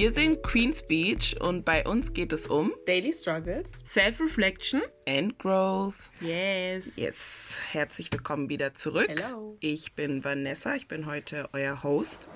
[0.00, 6.10] Wir sind Queen's Beach und bei uns geht es um Daily Struggles, Self-Reflection and Growth.
[6.22, 6.96] Yes.
[6.96, 9.10] Yes, herzlich willkommen wieder zurück.
[9.10, 9.58] Hello.
[9.60, 12.28] Ich bin Vanessa, ich bin heute euer Host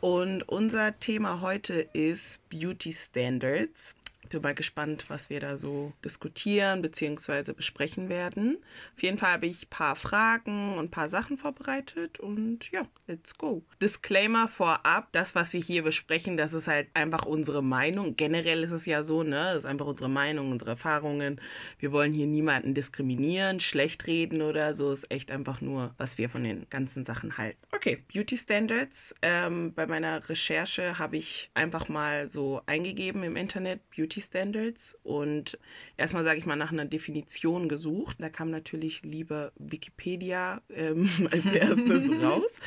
[0.00, 3.94] und unser Thema heute ist Beauty Standards.
[4.34, 7.52] Bin mal gespannt, was wir da so diskutieren bzw.
[7.52, 8.58] besprechen werden.
[8.96, 12.82] Auf jeden Fall habe ich ein paar Fragen und ein paar Sachen vorbereitet und ja,
[13.06, 13.62] let's go.
[13.80, 18.16] Disclaimer vorab, das, was wir hier besprechen, das ist halt einfach unsere Meinung.
[18.16, 19.52] Generell ist es ja so, ne?
[19.54, 21.40] Das ist einfach unsere Meinung, unsere Erfahrungen.
[21.78, 24.90] Wir wollen hier niemanden diskriminieren, schlecht reden oder so.
[24.90, 27.60] Ist echt einfach nur, was wir von den ganzen Sachen halten.
[27.72, 29.14] Okay, Beauty Standards.
[29.22, 35.58] Ähm, bei meiner Recherche habe ich einfach mal so eingegeben im Internet Beauty Standards und
[35.96, 38.16] erstmal sage ich mal nach einer Definition gesucht.
[38.20, 42.58] Da kam natürlich lieber Wikipedia ähm, als erstes raus.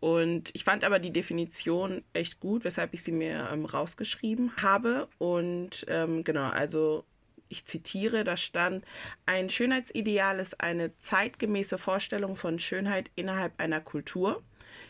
[0.00, 5.08] Und ich fand aber die Definition echt gut, weshalb ich sie mir ähm, rausgeschrieben habe.
[5.18, 7.04] Und ähm, genau, also
[7.48, 8.84] ich zitiere, da stand,
[9.24, 14.42] ein Schönheitsideal ist eine zeitgemäße Vorstellung von Schönheit innerhalb einer Kultur.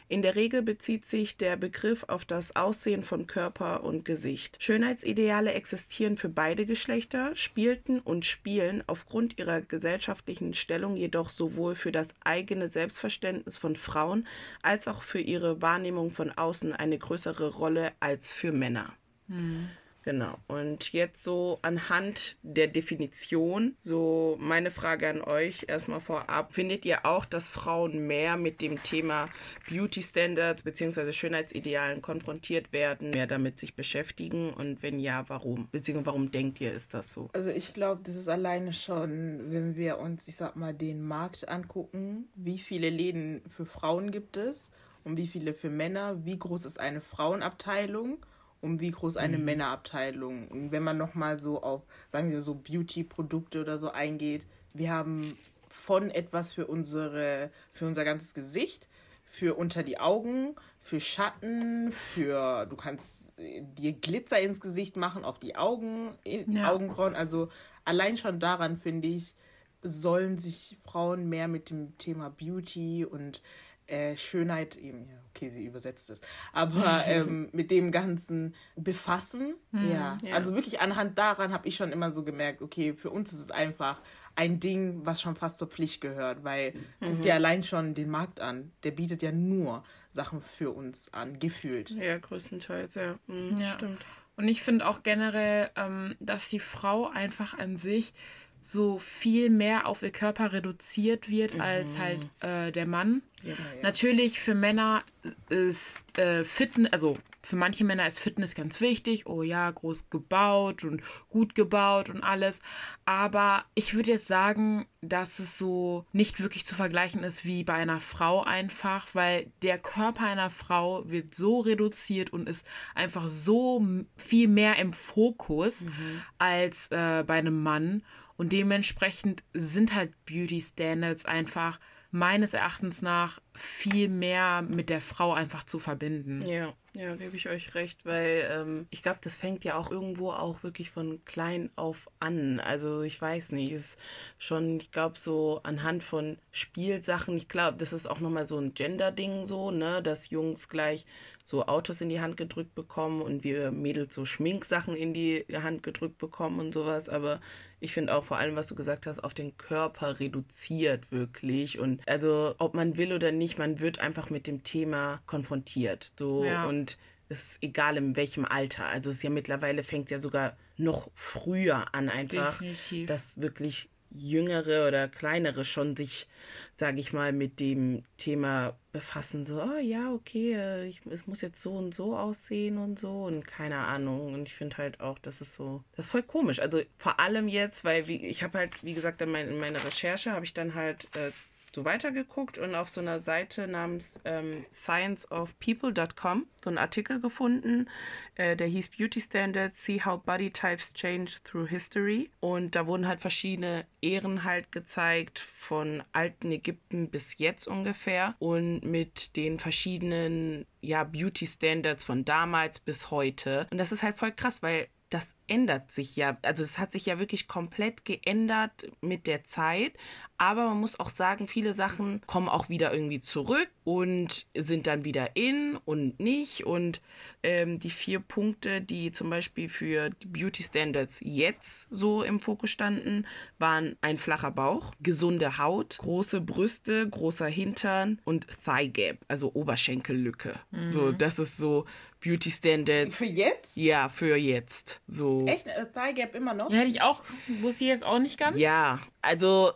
[0.08, 4.62] In der Regel bezieht sich der Begriff auf das Aussehen von Körper und Gesicht.
[4.62, 11.90] Schönheitsideale existieren für beide Geschlechter, spielten und spielen aufgrund ihrer gesellschaftlichen Stellung jedoch sowohl für
[11.90, 14.28] das eigene Selbstverständnis von Frauen
[14.62, 18.92] als auch für ihre Wahrnehmung von außen eine größere Rolle als für Männer.
[19.28, 19.70] Hm.
[20.06, 20.38] Genau.
[20.46, 26.54] Und jetzt so anhand der Definition, so meine Frage an euch erstmal vorab.
[26.54, 29.28] Findet ihr auch, dass Frauen mehr mit dem Thema
[29.68, 31.10] Beauty Standards bzw.
[31.10, 34.50] Schönheitsidealen konfrontiert werden, mehr damit sich beschäftigen?
[34.50, 35.68] Und wenn ja, warum?
[35.72, 37.28] Beziehungsweise warum denkt ihr, ist das so?
[37.32, 41.48] Also ich glaube, das ist alleine schon, wenn wir uns, ich sag mal, den Markt
[41.48, 44.70] angucken, wie viele Läden für Frauen gibt es
[45.02, 48.24] und wie viele für Männer, wie groß ist eine Frauenabteilung
[48.66, 49.44] um wie groß eine mhm.
[49.44, 50.48] Männerabteilung.
[50.48, 54.44] Und wenn man nochmal so auf, sagen wir so, Beauty-Produkte oder so eingeht,
[54.74, 55.38] wir haben
[55.68, 58.88] von etwas für unsere, für unser ganzes Gesicht,
[59.24, 65.38] für unter die Augen, für Schatten, für du kannst dir Glitzer ins Gesicht machen, auf
[65.38, 66.72] die Augen, ja.
[66.72, 67.14] Augenbrauen.
[67.14, 67.48] Also
[67.84, 69.34] allein schon daran finde ich,
[69.82, 73.42] sollen sich Frauen mehr mit dem Thema Beauty und
[73.86, 76.20] äh, Schönheit, eben, ja, okay, sie übersetzt es,
[76.52, 79.54] aber ähm, mit dem Ganzen befassen.
[79.72, 80.18] Mhm, ja.
[80.22, 80.34] ja.
[80.34, 83.50] also wirklich anhand daran habe ich schon immer so gemerkt, okay, für uns ist es
[83.50, 84.00] einfach
[84.34, 87.06] ein Ding, was schon fast zur Pflicht gehört, weil mhm.
[87.06, 89.82] guck dir allein schon den Markt an, der bietet ja nur
[90.12, 91.90] Sachen für uns an, gefühlt.
[91.90, 93.72] Ja, größtenteils, ja, mhm, ja.
[93.72, 94.04] stimmt.
[94.36, 98.12] Und ich finde auch generell, ähm, dass die Frau einfach an sich
[98.60, 101.60] so viel mehr auf ihr Körper reduziert wird mhm.
[101.60, 103.22] als halt äh, der Mann.
[103.42, 103.56] Ja, ja.
[103.82, 105.04] Natürlich für Männer
[105.48, 107.16] ist äh, Fitness, also
[107.46, 109.26] für manche Männer ist Fitness ganz wichtig.
[109.26, 112.60] Oh ja, groß gebaut und gut gebaut und alles.
[113.04, 117.74] Aber ich würde jetzt sagen, dass es so nicht wirklich zu vergleichen ist wie bei
[117.74, 122.66] einer Frau einfach, weil der Körper einer Frau wird so reduziert und ist
[122.96, 126.22] einfach so viel mehr im Fokus mhm.
[126.38, 128.02] als äh, bei einem Mann.
[128.36, 131.78] Und dementsprechend sind halt Beauty Standards einfach
[132.10, 136.42] meines Erachtens nach viel mehr mit der Frau einfach zu verbinden.
[136.46, 140.30] Ja, ja, gebe ich euch recht, weil ähm, ich glaube, das fängt ja auch irgendwo
[140.30, 142.58] auch wirklich von klein auf an.
[142.60, 143.98] Also ich weiß nicht, ist
[144.38, 148.72] schon, ich glaube, so anhand von Spielsachen, ich glaube, das ist auch nochmal so ein
[148.72, 151.04] Gender-Ding so, ne, dass Jungs gleich
[151.44, 155.82] so Autos in die Hand gedrückt bekommen und wir Mädels so Schminksachen in die Hand
[155.82, 157.08] gedrückt bekommen und sowas.
[157.08, 157.40] Aber
[157.80, 161.78] ich finde auch vor allem, was du gesagt hast, auf den Körper reduziert wirklich.
[161.78, 166.12] Und also, ob man will oder nicht, man wird einfach mit dem Thema konfrontiert.
[166.18, 166.66] So ja.
[166.66, 166.96] und
[167.28, 168.86] es ist egal in welchem Alter.
[168.86, 173.06] Also es ist ja mittlerweile fängt es ja sogar noch früher an, einfach, Definitiv.
[173.08, 176.28] dass wirklich Jüngere oder Kleinere schon sich,
[176.74, 179.44] sage ich mal, mit dem Thema befassen.
[179.44, 183.24] So, oh ja, okay, äh, ich, es muss jetzt so und so aussehen und so
[183.24, 184.34] und keine Ahnung.
[184.34, 186.60] Und ich finde halt auch, das ist so, das ist voll komisch.
[186.60, 189.84] Also vor allem jetzt, weil wie, ich habe halt, wie gesagt, in, mein, in meiner
[189.84, 191.30] Recherche habe ich dann halt äh,
[191.76, 197.88] so weitergeguckt und auf so einer Seite namens ähm, scienceofpeople.com so einen Artikel gefunden,
[198.34, 202.28] äh, der hieß Beauty Standards, See How Body Types Change Through History.
[202.40, 208.34] Und da wurden halt verschiedene Ehren halt gezeigt, von alten Ägypten bis jetzt ungefähr.
[208.40, 213.68] Und mit den verschiedenen ja, Beauty Standards von damals bis heute.
[213.70, 216.36] Und das ist halt voll krass, weil das ändert sich ja.
[216.42, 219.94] Also es hat sich ja wirklich komplett geändert mit der Zeit.
[220.36, 225.06] Aber man muss auch sagen, viele Sachen kommen auch wieder irgendwie zurück und sind dann
[225.06, 226.66] wieder in und nicht.
[226.66, 227.00] Und
[227.42, 232.68] ähm, die vier Punkte, die zum Beispiel für die Beauty Standards jetzt so im Fokus
[232.68, 233.26] standen,
[233.58, 240.52] waren ein flacher Bauch, gesunde Haut, große Brüste, großer Hintern und Thigh Gap, also Oberschenkellücke.
[240.72, 240.90] Mhm.
[240.90, 241.86] So, das ist so
[242.26, 243.16] Beauty Standards.
[243.16, 243.76] Für jetzt?
[243.76, 245.00] Ja, für jetzt.
[245.06, 245.46] So.
[245.46, 245.66] Echt?
[245.66, 246.70] Äh, Thigh Gap immer noch?
[246.70, 247.22] Ja, hätte ich auch,
[247.60, 248.56] wusste ich jetzt auch nicht ganz.
[248.56, 249.72] Ja, also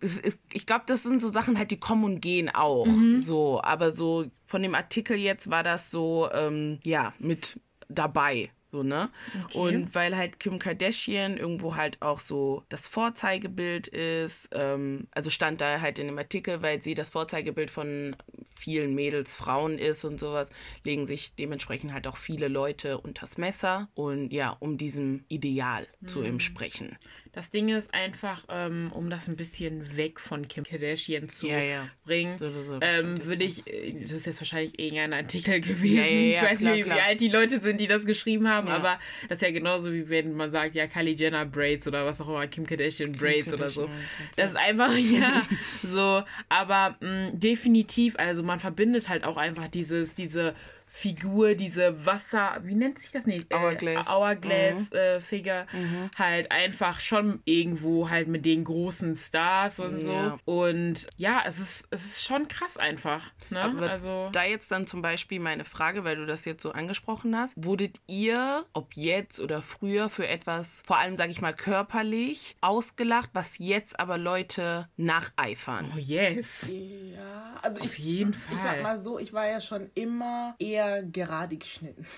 [0.00, 2.86] ist, ich glaube, das sind so Sachen halt, die kommen und gehen auch.
[2.86, 3.20] Mhm.
[3.20, 8.44] So, aber so von dem Artikel jetzt war das so, ähm, ja, mit dabei.
[8.70, 9.08] So, ne?
[9.46, 9.58] Okay.
[9.58, 15.62] Und weil halt Kim Kardashian irgendwo halt auch so das Vorzeigebild ist, ähm, also stand
[15.62, 18.14] da halt in dem Artikel, weil sie das Vorzeigebild von
[18.60, 20.50] vielen Mädels, Frauen ist und sowas,
[20.84, 26.08] legen sich dementsprechend halt auch viele Leute unters Messer und ja, um diesem Ideal mhm.
[26.08, 26.98] zu entsprechen.
[27.32, 31.58] Das Ding ist einfach, ähm, um das ein bisschen weg von Kim Kardashian zu ja,
[31.60, 31.88] ja.
[32.04, 36.42] bringen, so, so, ähm, würde ich, äh, das ist jetzt wahrscheinlich irgendein Artikel gewesen, ja,
[36.42, 36.96] ich weiß klar, nicht, klar.
[36.96, 38.98] wie alt die Leute sind, die das geschrieben haben, aber
[39.28, 42.28] das ist ja genauso wie wenn man sagt, ja, Kylie Jenner Braids oder was auch
[42.28, 44.02] immer, Kim Kardashian Braids Kim Kardashian, oder so.
[44.36, 45.42] Das ist einfach, ja,
[45.82, 50.54] so, aber mh, mm, definitiv, also man verbindet halt auch einfach dieses, diese
[50.90, 53.52] Figur, diese Wasser, wie nennt sich das nicht?
[53.52, 54.08] Äh, Hourglass.
[54.08, 55.78] Hourglass-Figure, mhm.
[55.78, 56.10] äh, mhm.
[56.18, 60.38] halt einfach schon irgendwo halt mit den großen Stars und so.
[60.44, 63.22] Und ja, es ist, es ist schon krass einfach.
[63.50, 63.60] Ne?
[63.60, 67.36] Aber also da jetzt dann zum Beispiel meine Frage, weil du das jetzt so angesprochen
[67.36, 72.56] hast, wurdet ihr, ob jetzt oder früher, für etwas, vor allem sage ich mal körperlich,
[72.60, 75.92] ausgelacht, was jetzt aber Leute nacheifern?
[75.94, 76.66] Oh yes.
[76.68, 78.54] Ja, also Auf ich, jeden Fall.
[78.54, 82.06] ich sag mal so, ich war ja schon immer eher eher gerade geschnitten.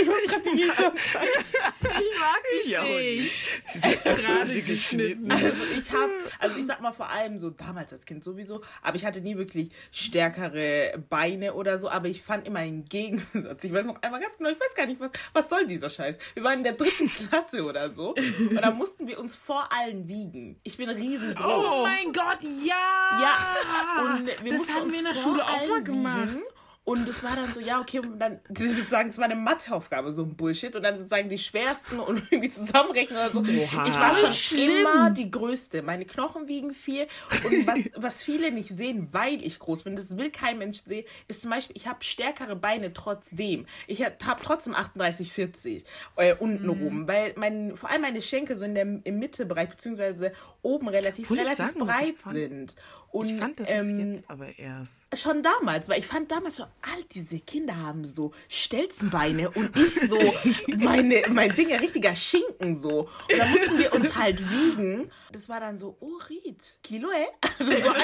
[0.00, 4.04] Ich muss gerade nicht so Ich mag dich ich nicht.
[4.04, 5.30] Gerade geschnitten.
[5.30, 8.96] Also ich habe, also ich sag mal vor allem so damals als Kind sowieso, aber
[8.96, 13.64] ich hatte nie wirklich stärkere Beine oder so, aber ich fand immer einen Gegensatz.
[13.64, 16.18] Ich weiß noch einmal ganz genau, ich weiß gar nicht, was, was soll dieser Scheiß?
[16.34, 20.08] Wir waren in der dritten Klasse oder so und da mussten wir uns vor allen
[20.08, 20.60] wiegen.
[20.62, 21.44] Ich bin riesengroß.
[21.46, 23.20] Oh mein Gott, ja!
[23.20, 26.32] Ja, und wir das mussten haben wir in der Schule auch mal gemacht.
[26.32, 26.42] Wiegen.
[26.84, 30.24] Und es war dann so, ja, okay, und dann sozusagen, es war eine Matheaufgabe, so
[30.24, 30.74] ein Bullshit.
[30.74, 33.38] Und dann sozusagen die schwersten und irgendwie zusammenrechnen oder so.
[33.38, 33.86] Oha.
[33.86, 34.78] Ich war schon Schlimm.
[34.78, 35.82] immer die Größte.
[35.82, 37.06] Meine Knochen wiegen viel.
[37.44, 41.04] Und was, was viele nicht sehen, weil ich groß bin, das will kein Mensch sehen,
[41.28, 43.66] ist zum Beispiel, ich habe stärkere Beine trotzdem.
[43.86, 45.84] Ich habe trotzdem 38, 40
[46.16, 46.70] äh, unten mhm.
[46.70, 47.08] rum.
[47.08, 50.32] Weil mein, vor allem meine Schenkel so in der im Mittebereich, beziehungsweise
[50.62, 52.74] oben relativ, relativ breit sind.
[53.12, 55.04] Und, ich fand das ähm, jetzt aber erst.
[55.14, 60.00] Schon damals, weil ich fand damals schon, all diese Kinder haben so Stelzenbeine und ich
[60.08, 60.18] so
[60.78, 63.10] meine, mein Ding, ein richtiger Schinken so.
[63.30, 65.10] Und da mussten wir uns halt wiegen.
[65.30, 67.26] Das war dann so, oh Ried, Kilo, äh?
[67.58, 67.94] Also so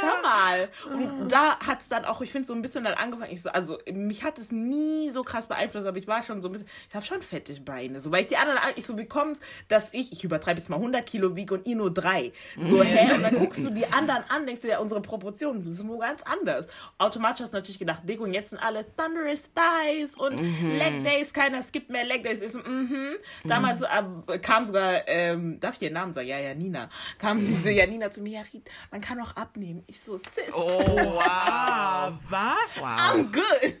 [0.00, 0.68] Sag mal.
[0.92, 3.32] Und da hat es dann auch, ich finde, so ein bisschen dann angefangen.
[3.32, 6.48] Ich so, also, mich hat es nie so krass beeinflusst, aber ich war schon so
[6.48, 8.00] ein bisschen, ich habe schon fette Beine.
[8.00, 10.76] So, weil ich die anderen, ich so, wie kommt's, dass ich, ich übertreibe jetzt mal
[10.76, 12.32] 100 Kilo wiege und ihr nur drei.
[12.60, 13.14] So, hä?
[13.14, 16.22] Und dann guckst du die anderen an, denkst du ja, unsere Proportionen sind wo ganz
[16.22, 16.66] anders.
[16.98, 20.78] Automatisch hast du natürlich gedacht, Deko, und jetzt sind alle Thunderous Thighs und mhm.
[20.78, 22.42] Leg Days, keiner skippt mehr Leg Days.
[22.42, 23.14] Ist, mhm.
[23.44, 24.22] Damals mhm.
[24.28, 26.28] äh, kam sogar, ähm, darf ich ihren Namen sagen?
[26.28, 26.88] Ja, ja, Nina.
[27.18, 29.82] Kam diese Janina zu mir, ja, Ried, man kann auch abnehmen.
[29.86, 30.52] Ich so, Sis.
[30.54, 32.12] Oh, wow.
[32.28, 32.76] Was?
[32.76, 32.98] Wow.
[32.98, 33.76] I'm good.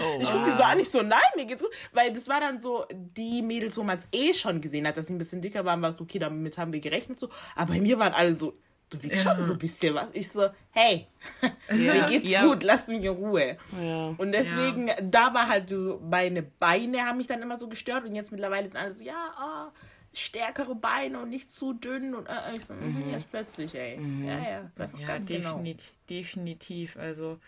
[0.00, 1.70] oh, ich gucke die so an, ich so, nein, mir geht's gut.
[1.92, 5.06] Weil das war dann so, die Mädels, wo man es eh schon gesehen hat, dass
[5.06, 7.28] sie ein bisschen dicker waren, war es okay, damit haben wir gerechnet so.
[7.56, 8.54] Aber bei mir waren alle so,
[8.90, 9.34] du wiegst ja.
[9.34, 10.08] schon so ein bisschen was.
[10.12, 11.08] Ich so, hey,
[11.68, 11.74] ja.
[11.74, 12.44] mir geht's ja.
[12.44, 13.56] gut, lass mich in Ruhe.
[13.80, 14.14] Ja.
[14.16, 18.14] Und deswegen, da war halt so, meine Beine haben mich dann immer so gestört und
[18.14, 19.72] jetzt mittlerweile sind alle so, ja, oh,
[20.14, 23.10] stärkere Beine und nicht zu dünn und äh, ich so, mhm.
[23.10, 23.96] jetzt plötzlich, ey.
[23.96, 24.26] Mhm.
[24.26, 25.98] Ja, ja, das ja, ganz definitiv, genau.
[26.10, 26.96] definitiv.
[26.96, 27.38] Also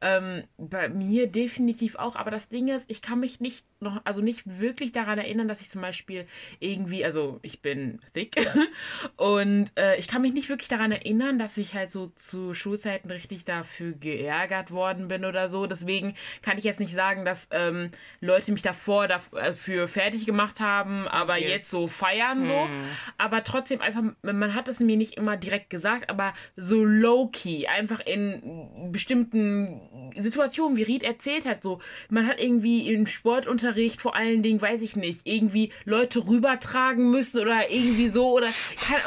[0.00, 4.22] ähm, bei mir definitiv auch, aber das Ding ist, ich kann mich nicht noch, also
[4.22, 6.26] nicht wirklich daran erinnern, dass ich zum Beispiel
[6.58, 8.36] irgendwie, also ich bin thick
[9.16, 13.10] und äh, ich kann mich nicht wirklich daran erinnern, dass ich halt so zu Schulzeiten
[13.10, 15.66] richtig dafür geärgert worden bin oder so.
[15.66, 17.90] Deswegen kann ich jetzt nicht sagen, dass ähm,
[18.20, 22.52] Leute mich davor dafür fertig gemacht haben, aber jetzt, jetzt so feiern so.
[22.52, 22.84] Hm.
[23.18, 27.90] Aber trotzdem einfach, man hat es mir nicht immer direkt gesagt, aber so low-key, einfach
[27.90, 29.80] einfach in bestimmten
[30.16, 34.82] Situationen, wie Ried erzählt hat, so, man hat irgendwie im Sportunterricht vor allen Dingen, weiß
[34.82, 38.48] ich nicht, irgendwie Leute rübertragen müssen oder irgendwie so oder,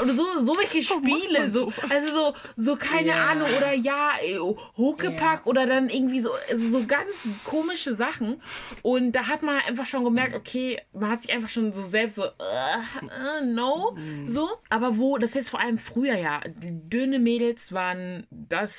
[0.01, 3.29] oder so, so welche Spiele, so, also so, so keine yeah.
[3.29, 4.11] Ahnung oder ja,
[4.77, 5.47] Huckepack yeah.
[5.47, 7.11] oder dann irgendwie so, so ganz
[7.45, 8.41] komische Sachen
[8.81, 12.15] und da hat man einfach schon gemerkt, okay, man hat sich einfach schon so selbst
[12.15, 14.33] so, uh, uh, no, mhm.
[14.33, 18.73] so, aber wo, das ist vor allem früher ja, dünne Mädels waren das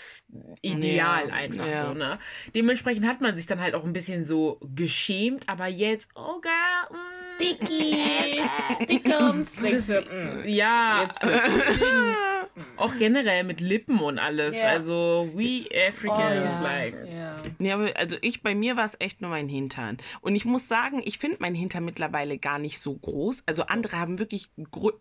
[0.61, 1.35] Ideal ja.
[1.35, 1.89] einfach ja.
[1.89, 2.19] so, ne?
[2.55, 6.53] Dementsprechend hat man sich dann halt auch ein bisschen so geschämt, aber jetzt, oh girl,
[6.91, 8.43] mm, Dicky,
[8.89, 9.61] Dickums.
[9.61, 11.03] Mm, ja.
[11.03, 11.21] Jetzt
[12.77, 14.55] auch generell mit Lippen und alles.
[14.55, 14.69] Yeah.
[14.69, 16.95] Also, we Africans, oh, like.
[17.07, 17.37] Yeah.
[17.59, 19.99] Nee, aber also ich, bei mir war es echt nur mein Hintern.
[20.21, 23.45] Und ich muss sagen, ich finde mein Hintern mittlerweile gar nicht so groß.
[23.47, 24.51] Also andere haben wirklich,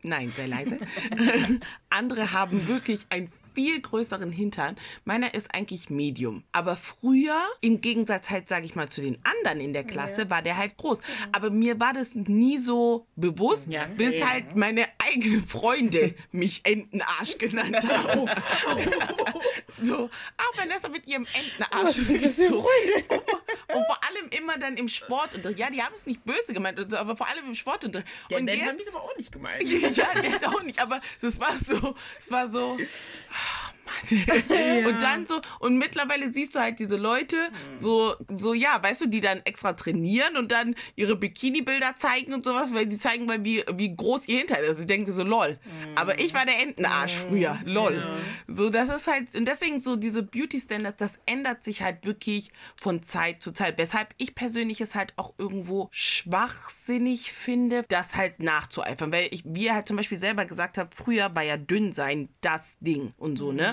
[0.04, 0.78] nein, sehr leise.
[1.90, 4.76] andere haben wirklich ein viel größeren Hintern.
[5.06, 6.44] Meiner ist eigentlich Medium.
[6.52, 10.30] Aber früher, im Gegensatz halt, sage ich mal, zu den anderen in der Klasse, ja.
[10.30, 11.00] war der halt groß.
[11.00, 11.04] Mhm.
[11.32, 17.38] Aber mir war das nie so bewusst, ja, bis halt meine eigenen Freunde mich Entenarsch
[17.38, 18.30] genannt haben.
[19.68, 21.98] so, auch Vanessa mit ihrem Entenarsch.
[22.00, 22.62] Was sind das so.
[22.62, 23.24] Freunde?
[23.76, 25.60] Und vor allem immer dann im Sportunterricht.
[25.60, 28.08] Ja, die haben es nicht böse gemeint, aber vor allem im Sportunterricht.
[28.30, 29.64] Ja, und den haben die aber auch nicht gemeint.
[29.96, 32.78] ja, der hat auch nicht, aber es war so, es war so.
[34.50, 34.88] Ja.
[34.88, 37.38] Und dann so, und mittlerweile siehst du halt diese Leute,
[37.78, 42.44] so, so, ja, weißt du, die dann extra trainieren und dann ihre Bikini-Bilder zeigen und
[42.44, 44.80] sowas, weil die zeigen mal, wie, wie groß ihr Hinterteil ist.
[44.80, 45.60] Ich denke so, lol.
[45.96, 47.96] Aber ich war der Entenarsch früher, lol.
[47.96, 48.56] Ja.
[48.56, 53.04] So, das ist halt, und deswegen so diese Beauty-Standards, das ändert sich halt wirklich von
[53.04, 53.78] Zeit zu Zeit.
[53.78, 59.12] Weshalb ich persönlich es halt auch irgendwo schwachsinnig finde, das halt nachzueifern.
[59.12, 62.30] Weil ich, wie er halt zum Beispiel selber gesagt hat, früher war ja dünn sein
[62.42, 63.73] das Ding und so, ne?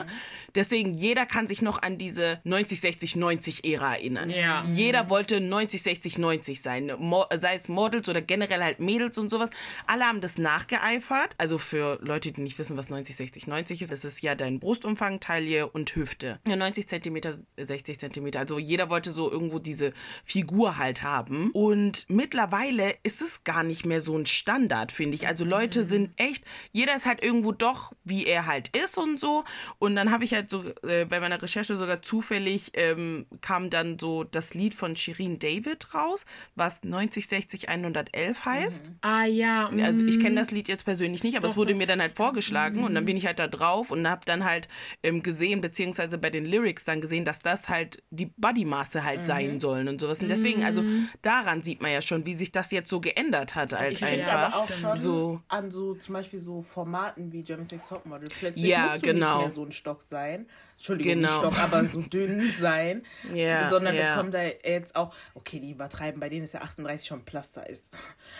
[0.55, 4.31] Deswegen, jeder kann sich noch an diese 90, 60, 90 Ära erinnern.
[4.31, 4.65] Ja.
[4.65, 6.93] Jeder wollte 90, 60, 90 sein.
[6.99, 9.51] Mo sei es Models oder generell halt Mädels und sowas.
[9.87, 11.35] Alle haben das nachgeeifert.
[11.39, 14.59] Also für Leute, die nicht wissen, was 90, 60, 90 ist, das ist ja dein
[14.61, 16.41] Brustumfang, Taille und Hüfte.
[16.47, 18.41] Ja, 90 Zentimeter, 60 Zentimeter.
[18.41, 19.93] Also jeder wollte so irgendwo diese
[20.25, 21.51] Figur halt haben.
[21.53, 25.27] Und mittlerweile ist es gar nicht mehr so ein Standard, finde ich.
[25.27, 25.89] Also Leute mhm.
[25.89, 29.45] sind echt, jeder ist halt irgendwo doch, wie er halt ist und so.
[29.79, 33.99] Und dann habe ich halt so äh, bei meiner Recherche sogar zufällig ähm, kam dann
[33.99, 38.89] so das Lied von Shirin David raus, was 90, 60, 111 heißt.
[38.89, 38.97] Mhm.
[39.01, 39.69] Ah ja.
[39.69, 40.37] Also ich kenne mhm.
[40.37, 41.79] das Lied jetzt persönlich nicht, aber doch, es wurde doch.
[41.79, 42.85] mir dann halt vorgeschlagen mhm.
[42.85, 44.69] und dann bin ich halt da drauf und habe dann halt
[45.03, 49.25] ähm, gesehen, beziehungsweise bei den Lyrics dann gesehen, dass das halt die Bodymaße halt mhm.
[49.25, 50.21] sein sollen und sowas.
[50.21, 51.09] Und deswegen, also mhm.
[51.23, 54.33] daran sieht man ja schon, wie sich das jetzt so geändert hat halt ich einfach.
[54.33, 58.29] aber auch schon so an so zum Beispiel so Formaten wie Jeremy Sex Topmodel.
[58.39, 59.39] Plötzlich ja, musst du genau.
[59.39, 60.47] nicht mehr so ein Stock sein.
[60.77, 61.29] Entschuldigung, genau.
[61.29, 63.03] nicht Stock, aber so dünn sein.
[63.35, 64.11] yeah, sondern yeah.
[64.11, 67.53] es kommt da jetzt auch, okay, die übertreiben, bei denen ist ja 38 schon Plus
[67.53, 67.97] Size.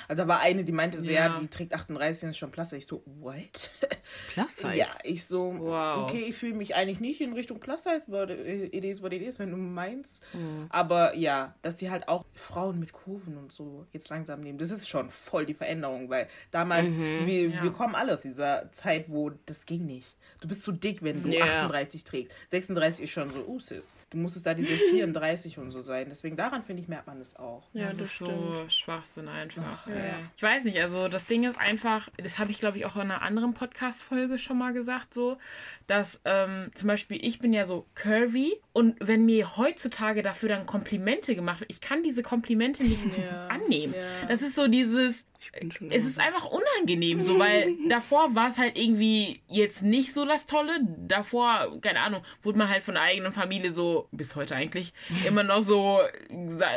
[0.09, 2.53] Also da war eine, die meinte so, ja, ja die trägt 38 und ist schon
[2.53, 2.77] Size.
[2.77, 3.71] Ich so, what?
[4.49, 4.75] Size?
[4.75, 6.05] Ja, ich so, wow.
[6.05, 9.39] okay, ich fühle mich eigentlich nicht in Richtung Size, but it is what it is,
[9.39, 10.23] wenn du meinst.
[10.33, 10.67] Mhm.
[10.71, 14.71] Aber ja, dass die halt auch Frauen mit Kurven und so jetzt langsam nehmen, das
[14.71, 17.63] ist schon voll die Veränderung, weil damals, mhm, wir, ja.
[17.63, 20.17] wir kommen alle aus dieser Zeit, wo das ging nicht.
[20.41, 21.65] Du bist zu dick, wenn du yeah.
[21.65, 22.35] 38 trägst.
[22.49, 23.95] 36 ist schon so, uh, sis.
[24.11, 26.07] Du musstest da diese 34 und so sein.
[26.09, 27.69] Deswegen daran, finde ich, merkt man das auch.
[27.73, 28.31] Ja, das, das ist stimmt.
[28.31, 29.87] so Schwachsinn einfach.
[29.87, 29.95] Ja.
[29.95, 30.19] Ja.
[30.37, 33.03] Ich weiß nicht, also das Ding ist einfach, das habe ich, glaube ich, auch in
[33.03, 35.37] einer anderen Podcast-Folge schon mal gesagt, so,
[35.87, 40.67] dass ähm, zum Beispiel ich bin ja so curvy und wenn mir heutzutage dafür dann
[40.67, 43.49] Komplimente gemacht wird, ich kann diese Komplimente nicht ja.
[43.49, 43.95] annehmen.
[44.29, 45.25] Das ist so dieses,
[45.91, 50.47] es ist einfach unangenehm, so, weil davor war es halt irgendwie jetzt nicht so das
[50.47, 50.81] Tolle.
[50.99, 54.93] Davor, keine Ahnung, wurde man halt von der eigenen Familie so, bis heute eigentlich,
[55.27, 56.01] immer noch so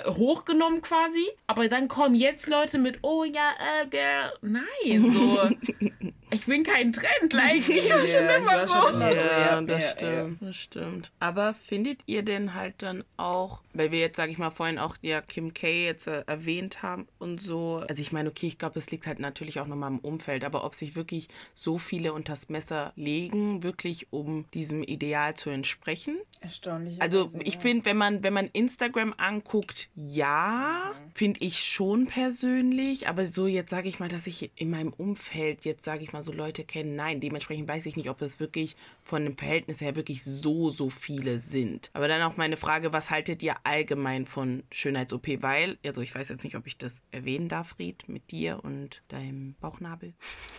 [0.05, 1.25] hochgenommen quasi.
[1.48, 3.51] Aber dann kommen jetzt Leute mit, oh ja,
[3.82, 5.50] äh, der, nein, so.
[6.34, 8.74] ich bin kein Trend, like, ich war schon immer so.
[8.74, 9.18] Schon immer so.
[9.18, 11.12] Ja, das stimmt, das stimmt.
[11.20, 14.96] Aber findet ihr denn halt dann auch, weil wir jetzt, sage ich mal, vorhin auch
[15.02, 18.80] ja Kim K jetzt äh, erwähnt haben und so, also ich meine, okay, ich glaube,
[18.80, 22.50] es liegt halt natürlich auch nochmal im Umfeld, aber ob sich wirklich so viele unters
[22.50, 26.18] Messer legen, wirklich um diesem Ideal zu entsprechen.
[26.42, 27.02] Erstaunlich.
[27.02, 31.12] Also ich finde, wenn man, wenn man Instagram anguckt, ja, mhm.
[31.13, 35.66] finde ich schon persönlich, aber so jetzt sage ich mal, dass ich in meinem Umfeld
[35.66, 36.96] jetzt sage ich mal mal so Leute kennen.
[36.96, 40.89] Nein, dementsprechend weiß ich nicht, ob es wirklich von dem Verhältnis her wirklich so, so
[40.89, 41.89] viele sind.
[41.94, 45.42] Aber dann auch meine Frage, was haltet ihr allgemein von Schönheits-OP?
[45.42, 49.01] Weil, also ich weiß jetzt nicht, ob ich das erwähnen darf, Ried, mit dir und
[49.10, 50.13] deinem Bauchnabel.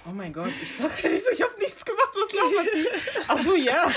[0.06, 2.88] Oh mein Gott, ich sag nicht so, ich habe nichts gemacht, was labert die?
[3.28, 3.92] Ach so, ja.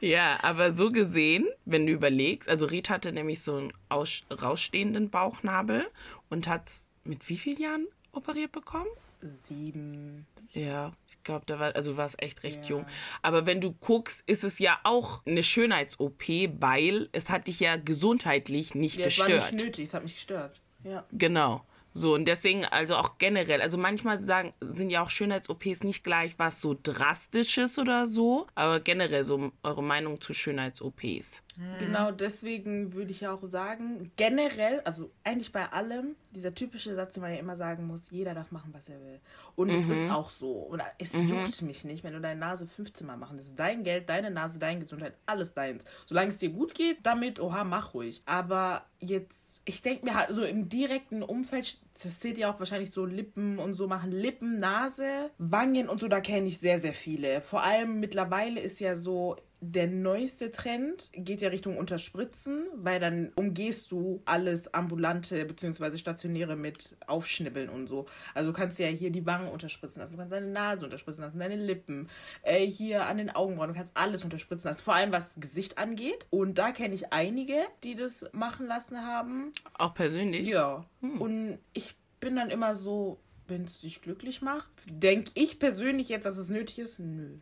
[0.00, 5.88] ja, aber so gesehen, wenn du überlegst, also Ried hatte nämlich so einen rausstehenden Bauchnabel
[6.28, 6.70] und hat
[7.04, 8.90] mit wie vielen Jahren operiert bekommen?
[9.22, 10.26] Sieben.
[10.52, 12.70] Ja, ich glaube, da war, also war es echt recht ja.
[12.70, 12.86] jung.
[13.22, 16.22] Aber wenn du guckst, ist es ja auch eine Schönheits-OP,
[16.58, 19.30] weil es hat dich ja gesundheitlich nicht ja, gestört.
[19.30, 20.60] Es war nicht nötig, es hat mich gestört.
[20.84, 21.04] Ja.
[21.12, 21.64] Genau.
[21.92, 26.38] So, und deswegen, also auch generell, also manchmal sagen, sind ja auch Schönheits-OPs nicht gleich
[26.38, 31.42] was so Drastisches oder so, aber generell so eure Meinung zu Schönheits-OPs.
[31.56, 31.78] Mhm.
[31.78, 37.22] Genau deswegen würde ich auch sagen, generell, also eigentlich bei allem, dieser typische Satz, den
[37.22, 39.20] man ja immer sagen muss, jeder darf machen, was er will.
[39.56, 39.74] Und mhm.
[39.74, 40.12] es ist mhm.
[40.12, 40.52] auch so.
[40.52, 41.28] Und es mhm.
[41.28, 43.36] juckt mich nicht, wenn du deine Nase 15 Mal machen.
[43.36, 45.84] Das ist dein Geld, deine Nase, deine Gesundheit, alles deins.
[46.06, 48.22] Solange es dir gut geht, damit, oha, mach ruhig.
[48.26, 52.90] Aber jetzt, ich denke mir halt so im direkten Umfeld, das seht ihr auch wahrscheinlich
[52.90, 54.12] so Lippen und so machen.
[54.12, 57.40] Lippen, Nase, Wangen und so, da kenne ich sehr, sehr viele.
[57.40, 63.32] Vor allem mittlerweile ist ja so, der neueste Trend geht ja Richtung Unterspritzen, weil dann
[63.36, 65.98] umgehst du alles ambulante bzw.
[65.98, 68.06] stationäre mit Aufschnibbeln und so.
[68.34, 71.38] Also du kannst ja hier die Wangen unterspritzen lassen, du kannst deine Nase unterspritzen lassen,
[71.38, 72.08] deine Lippen,
[72.42, 76.26] äh, hier an den Augenbrauen, du kannst alles unterspritzen lassen, vor allem was Gesicht angeht.
[76.30, 79.52] Und da kenne ich einige, die das machen lassen haben.
[79.74, 80.48] Auch persönlich?
[80.48, 80.86] Ja.
[81.00, 81.20] Hm.
[81.20, 86.24] Und ich bin dann immer so, wenn es dich glücklich macht, denke ich persönlich jetzt,
[86.24, 86.98] dass es nötig ist?
[86.98, 87.38] Nö.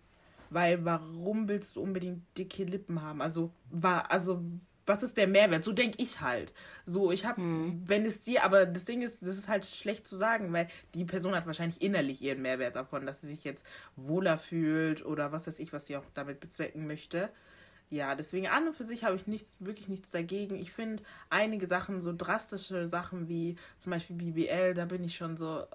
[0.50, 3.22] Weil warum willst du unbedingt dicke Lippen haben?
[3.22, 4.42] Also, war, also
[4.88, 5.62] was ist der Mehrwert?
[5.62, 6.54] So denke ich halt.
[6.86, 7.82] So, ich habe, hm.
[7.86, 11.04] wenn es dir, aber das Ding ist, das ist halt schlecht zu sagen, weil die
[11.04, 15.46] Person hat wahrscheinlich innerlich ihren Mehrwert davon, dass sie sich jetzt wohler fühlt oder was
[15.46, 17.28] weiß ich, was sie auch damit bezwecken möchte.
[17.90, 20.56] Ja, deswegen an und für sich habe ich nichts, wirklich nichts dagegen.
[20.56, 25.36] Ich finde einige Sachen, so drastische Sachen wie zum Beispiel BBL, da bin ich schon
[25.36, 25.66] so,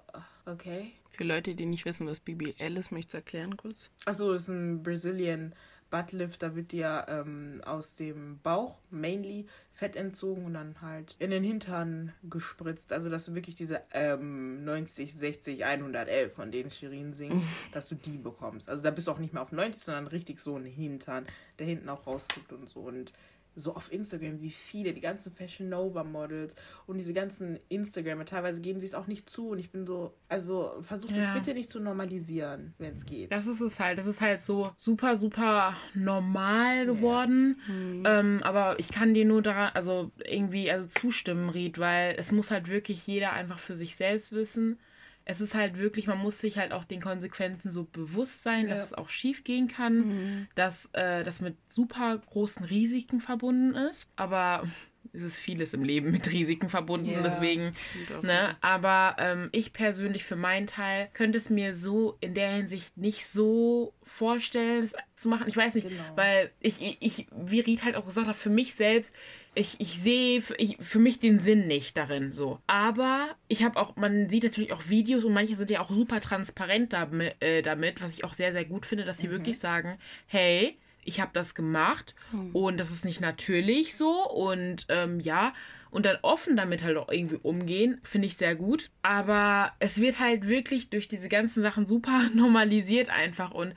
[0.46, 0.92] okay.
[1.16, 3.92] Für Leute, die nicht wissen, was BBL ist, möchtest du erklären kurz?
[4.04, 5.54] Achso, das ist ein Brazilian
[5.90, 11.30] Buttlift, da wird dir ähm, aus dem Bauch mainly Fett entzogen und dann halt in
[11.30, 12.92] den Hintern gespritzt.
[12.92, 17.94] Also, dass du wirklich diese ähm, 90, 60, 111, von denen Shirin singt, dass du
[17.94, 18.68] die bekommst.
[18.68, 21.26] Also, da bist du auch nicht mehr auf 90, sondern richtig so ein Hintern,
[21.60, 22.80] der hinten auch rausguckt und so.
[22.80, 23.12] Und
[23.54, 26.54] so auf Instagram, wie viele, die ganzen Fashion Nova Models
[26.86, 30.14] und diese ganzen Instagramer, teilweise geben sie es auch nicht zu und ich bin so,
[30.28, 31.28] also versucht ja.
[31.28, 33.32] es bitte nicht zu normalisieren, wenn es geht.
[33.32, 37.74] Das ist es halt, das ist halt so super, super normal geworden, ja.
[37.74, 38.02] mhm.
[38.06, 42.50] ähm, aber ich kann dir nur da, also irgendwie, also zustimmen, Ried, weil es muss
[42.50, 44.78] halt wirklich jeder einfach für sich selbst wissen,
[45.24, 48.74] es ist halt wirklich, man muss sich halt auch den Konsequenzen so bewusst sein, ja.
[48.74, 50.48] dass es auch schief gehen kann, mhm.
[50.54, 54.10] dass äh, das mit super großen Risiken verbunden ist.
[54.16, 54.64] Aber
[55.14, 57.74] es ist vieles im Leben mit Risiken verbunden, ja, deswegen,
[58.22, 62.96] ne, aber ähm, ich persönlich für meinen Teil könnte es mir so in der Hinsicht
[62.96, 65.46] nicht so vorstellen, es zu machen.
[65.46, 66.02] Ich weiß nicht, genau.
[66.16, 69.14] weil ich, ich, wie Ried halt auch gesagt hat, für mich selbst,
[69.54, 72.60] ich, ich sehe für mich den Sinn nicht darin so.
[72.66, 76.20] Aber ich habe auch, man sieht natürlich auch Videos und manche sind ja auch super
[76.20, 79.32] transparent damit, äh, damit was ich auch sehr, sehr gut finde, dass sie mhm.
[79.32, 82.50] wirklich sagen, hey, ich habe das gemacht mhm.
[82.52, 85.52] und das ist nicht natürlich so und ähm, ja,
[85.94, 88.90] und dann offen damit halt auch irgendwie umgehen, finde ich sehr gut.
[89.02, 93.74] Aber es wird halt wirklich durch diese ganzen Sachen super normalisiert einfach und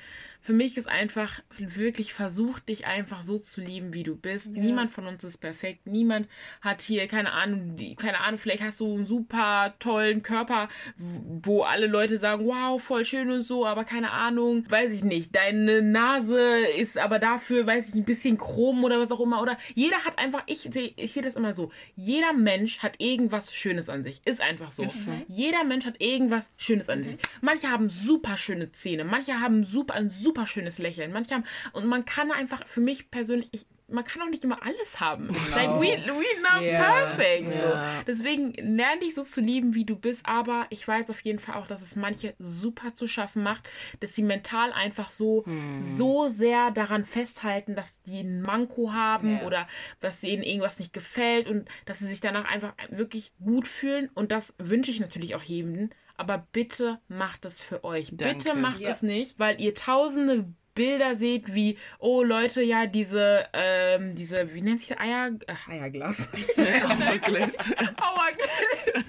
[0.48, 4.56] für mich ist einfach wirklich versucht, dich einfach so zu lieben, wie du bist.
[4.56, 4.64] Ja.
[4.64, 5.88] Niemand von uns ist perfekt.
[5.88, 6.30] Niemand
[6.62, 11.64] hat hier, keine Ahnung, die, keine Ahnung, vielleicht hast du einen super tollen Körper, wo
[11.64, 15.36] alle Leute sagen, wow, voll schön und so, aber keine Ahnung, weiß ich nicht.
[15.36, 19.42] Deine Nase ist aber dafür, weiß ich, ein bisschen chrom oder was auch immer.
[19.42, 21.74] Oder jeder hat einfach, ich sehe ich seh das immer so,
[22.08, 24.22] jeder Mensch hat irgendwas Schönes an sich.
[24.26, 24.86] Ist einfach so.
[24.86, 25.26] Mhm.
[25.28, 27.04] Jeder Mensch hat irgendwas Schönes an mhm.
[27.04, 27.18] sich.
[27.42, 31.12] Manche haben super schöne Zähne, manche haben super, ein super schönes Lächeln.
[31.12, 31.44] Manche haben,
[31.74, 35.28] und man kann einfach, für mich persönlich, ich, man kann auch nicht immer alles haben.
[35.28, 35.56] Genau.
[35.56, 36.84] Like, we, we not yeah.
[36.84, 37.50] perfect.
[37.50, 38.00] Yeah.
[38.00, 38.04] So.
[38.06, 40.26] Deswegen lerne dich so zu lieben, wie du bist.
[40.26, 43.70] Aber ich weiß auf jeden Fall auch, dass es manche super zu schaffen macht,
[44.00, 45.80] dass sie mental einfach so, hm.
[45.80, 49.46] so sehr daran festhalten, dass die ein Manko haben yeah.
[49.46, 49.68] oder
[50.02, 54.10] dass ihnen irgendwas nicht gefällt und dass sie sich danach einfach wirklich gut fühlen.
[54.14, 58.10] Und das wünsche ich natürlich auch jedem aber bitte macht es für euch.
[58.12, 58.36] Danke.
[58.36, 58.90] Bitte macht ja.
[58.90, 64.62] es nicht, weil ihr tausende Bilder seht, wie, oh Leute, ja, diese, ähm, diese, wie
[64.62, 65.00] nennt sich das?
[65.00, 66.30] Eier, ach, Eierglas.
[66.58, 67.72] Hourglass.
[68.00, 69.06] Hourglass.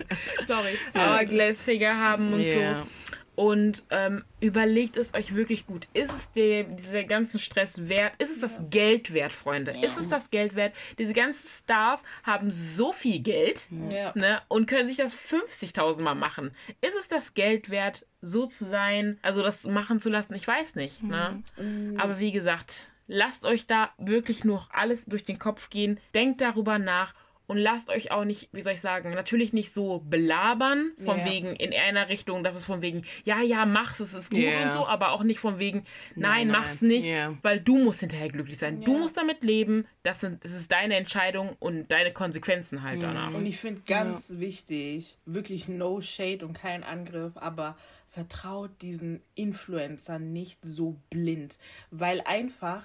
[0.46, 0.78] Sorry.
[0.94, 2.85] Hourglass-Finger haben und yeah.
[2.85, 3.08] so.
[3.38, 5.87] Und ähm, überlegt es euch wirklich gut.
[5.92, 8.12] Ist es dem, dieser ganzen Stress wert?
[8.18, 8.64] Ist es das ja.
[8.68, 9.77] Geld wert, Freunde?
[9.77, 9.87] Ja.
[9.87, 10.74] Ist es das Geld wert?
[10.98, 14.11] Diese ganzen Stars haben so viel Geld ja.
[14.16, 16.51] ne, und können sich das 50.000 Mal machen.
[16.81, 20.35] Ist es das Geld wert, so zu sein, also das machen zu lassen?
[20.35, 21.05] Ich weiß nicht.
[21.05, 21.40] Ne?
[21.59, 21.96] Mhm.
[22.01, 26.01] Aber wie gesagt, lasst euch da wirklich nur alles durch den Kopf gehen.
[26.12, 27.14] Denkt darüber nach
[27.48, 31.30] und lasst euch auch nicht, wie soll ich sagen, natürlich nicht so belabern, von yeah.
[31.30, 34.64] wegen in einer Richtung, dass es von wegen, ja, ja, mach's, es ist gut yeah.
[34.64, 35.84] und so, aber auch nicht von wegen,
[36.14, 37.37] nein, nein mach's nicht, yeah.
[37.40, 38.82] weil du musst hinterher glücklich sein.
[38.82, 43.32] Du musst damit leben, das, sind, das ist deine Entscheidung und deine Konsequenzen halt danach.
[43.32, 44.40] Und ich finde ganz ja.
[44.40, 47.78] wichtig, wirklich no shade und kein Angriff, aber
[48.11, 51.58] vertraut diesen Influencern nicht so blind,
[51.90, 52.84] weil einfach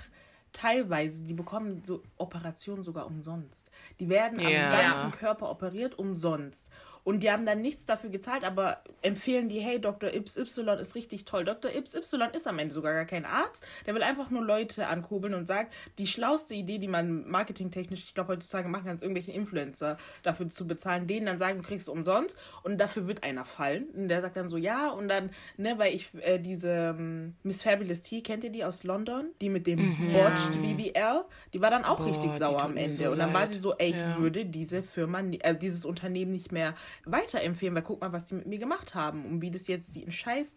[0.54, 3.70] teilweise, die bekommen so Operationen sogar umsonst.
[4.00, 4.66] Die werden yeah.
[4.66, 6.70] am ganzen Körper operiert umsonst.
[7.04, 10.10] Und die haben dann nichts dafür gezahlt, aber empfehlen die, hey, Dr.
[10.10, 11.44] XY ist richtig toll.
[11.44, 11.72] Dr.
[11.72, 13.66] XY ist am Ende sogar gar kein Arzt.
[13.86, 18.14] Der will einfach nur Leute ankurbeln und sagt, die schlauste Idee, die man marketingtechnisch, ich
[18.14, 21.88] glaube, heutzutage machen kann, ist irgendwelche Influencer dafür zu bezahlen, denen dann sagen, du kriegst
[21.88, 23.86] es umsonst und dafür wird einer fallen.
[23.90, 27.64] Und der sagt dann so, ja, und dann, ne, weil ich äh, diese ähm, Miss
[27.64, 29.32] Fabulous T, kennt ihr die aus London?
[29.42, 30.14] Die mit dem mhm.
[30.14, 32.94] Botched BBL, die war dann auch Boah, richtig sauer am Ende.
[32.94, 33.42] So und dann leid.
[33.42, 34.18] war sie so, ey, ich ja.
[34.18, 36.76] würde diese Firma, äh, dieses Unternehmen nicht mehr
[37.06, 40.10] weiterempfehlen, weil guck mal, was die mit mir gemacht haben und wie das jetzt die
[40.12, 40.56] Scheiß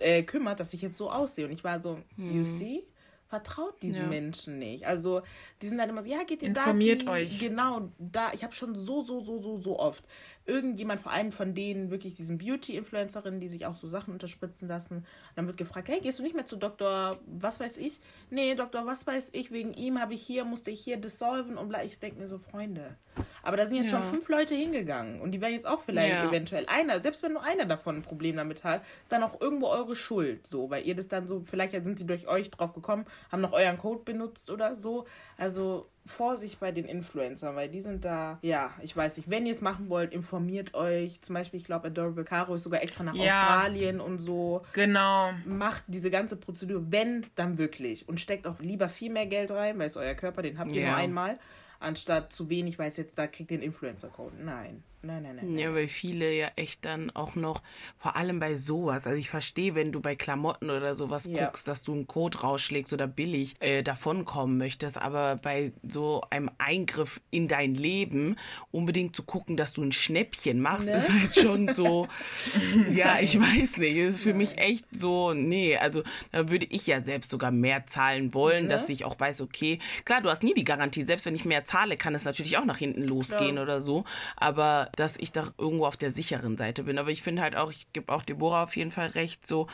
[0.00, 1.46] äh, kümmert, dass ich jetzt so aussehe.
[1.46, 2.36] Und ich war so, hm.
[2.36, 2.84] you see?
[3.28, 4.08] Vertraut diesen ja.
[4.08, 4.86] Menschen nicht.
[4.86, 5.22] Also,
[5.60, 6.60] die sind dann immer so, ja, geht ihr da.
[6.60, 7.40] Informiert euch.
[7.40, 8.32] Genau, da.
[8.32, 10.04] Ich habe schon so, so, so, so, so oft
[10.46, 15.04] irgendjemand, vor allem von denen wirklich diesen Beauty-Influencerinnen, die sich auch so Sachen unterspritzen lassen,
[15.34, 18.00] dann wird gefragt, hey, gehst du nicht mehr zu Doktor, was weiß ich?
[18.30, 21.68] Nee, Doktor, was weiß ich, wegen ihm habe ich hier, musste ich hier dissolven und
[21.68, 21.82] bla.
[21.82, 22.96] Ich denke mir so, Freunde.
[23.42, 24.00] Aber da sind jetzt ja.
[24.00, 26.28] schon fünf Leute hingegangen und die werden jetzt auch vielleicht ja.
[26.28, 29.68] eventuell einer, selbst wenn nur einer davon ein Problem damit hat, ist dann auch irgendwo
[29.68, 33.06] eure Schuld, so, weil ihr das dann so, vielleicht sind sie durch euch drauf gekommen,
[33.30, 35.06] haben noch euren Code benutzt oder so.
[35.36, 39.52] Also Vorsicht bei den Influencern, weil die sind da, ja, ich weiß nicht, wenn ihr
[39.52, 41.20] es machen wollt, informiert euch.
[41.20, 43.24] Zum Beispiel, ich glaube, Adorable Caro ist sogar extra nach ja.
[43.24, 44.62] Australien und so.
[44.72, 45.32] Genau.
[45.44, 48.08] Macht diese ganze Prozedur, wenn, dann wirklich.
[48.08, 50.82] Und steckt auch lieber viel mehr Geld rein, weil es euer Körper, den habt ihr
[50.82, 50.88] ja.
[50.88, 51.38] nur einmal
[51.80, 54.36] anstatt zu wenig, weil es jetzt da kriegt den Influencer-Code.
[54.42, 54.82] Nein.
[55.02, 55.58] Nein, nein, nein.
[55.58, 57.62] Ja, weil viele ja echt dann auch noch,
[57.96, 61.44] vor allem bei sowas, also ich verstehe, wenn du bei Klamotten oder sowas ja.
[61.44, 66.50] guckst, dass du einen Code rausschlägst oder billig äh, davonkommen möchtest, aber bei so einem
[66.58, 68.36] Eingriff in dein Leben
[68.72, 70.96] unbedingt zu gucken, dass du ein Schnäppchen machst, ne?
[70.96, 72.08] ist halt schon so,
[72.92, 74.38] ja, ich weiß nicht, ist für nein.
[74.38, 78.70] mich echt so, nee, also da würde ich ja selbst sogar mehr zahlen wollen, ne?
[78.70, 81.64] dass ich auch weiß, okay, klar, du hast nie die Garantie, selbst wenn ich mehr
[81.64, 83.62] zahle, kann es natürlich auch nach hinten losgehen ja.
[83.62, 84.04] oder so.
[84.36, 86.98] Aber dass ich da irgendwo auf der sicheren Seite bin.
[86.98, 89.66] Aber ich finde halt auch, ich gebe auch Deborah auf jeden Fall recht, so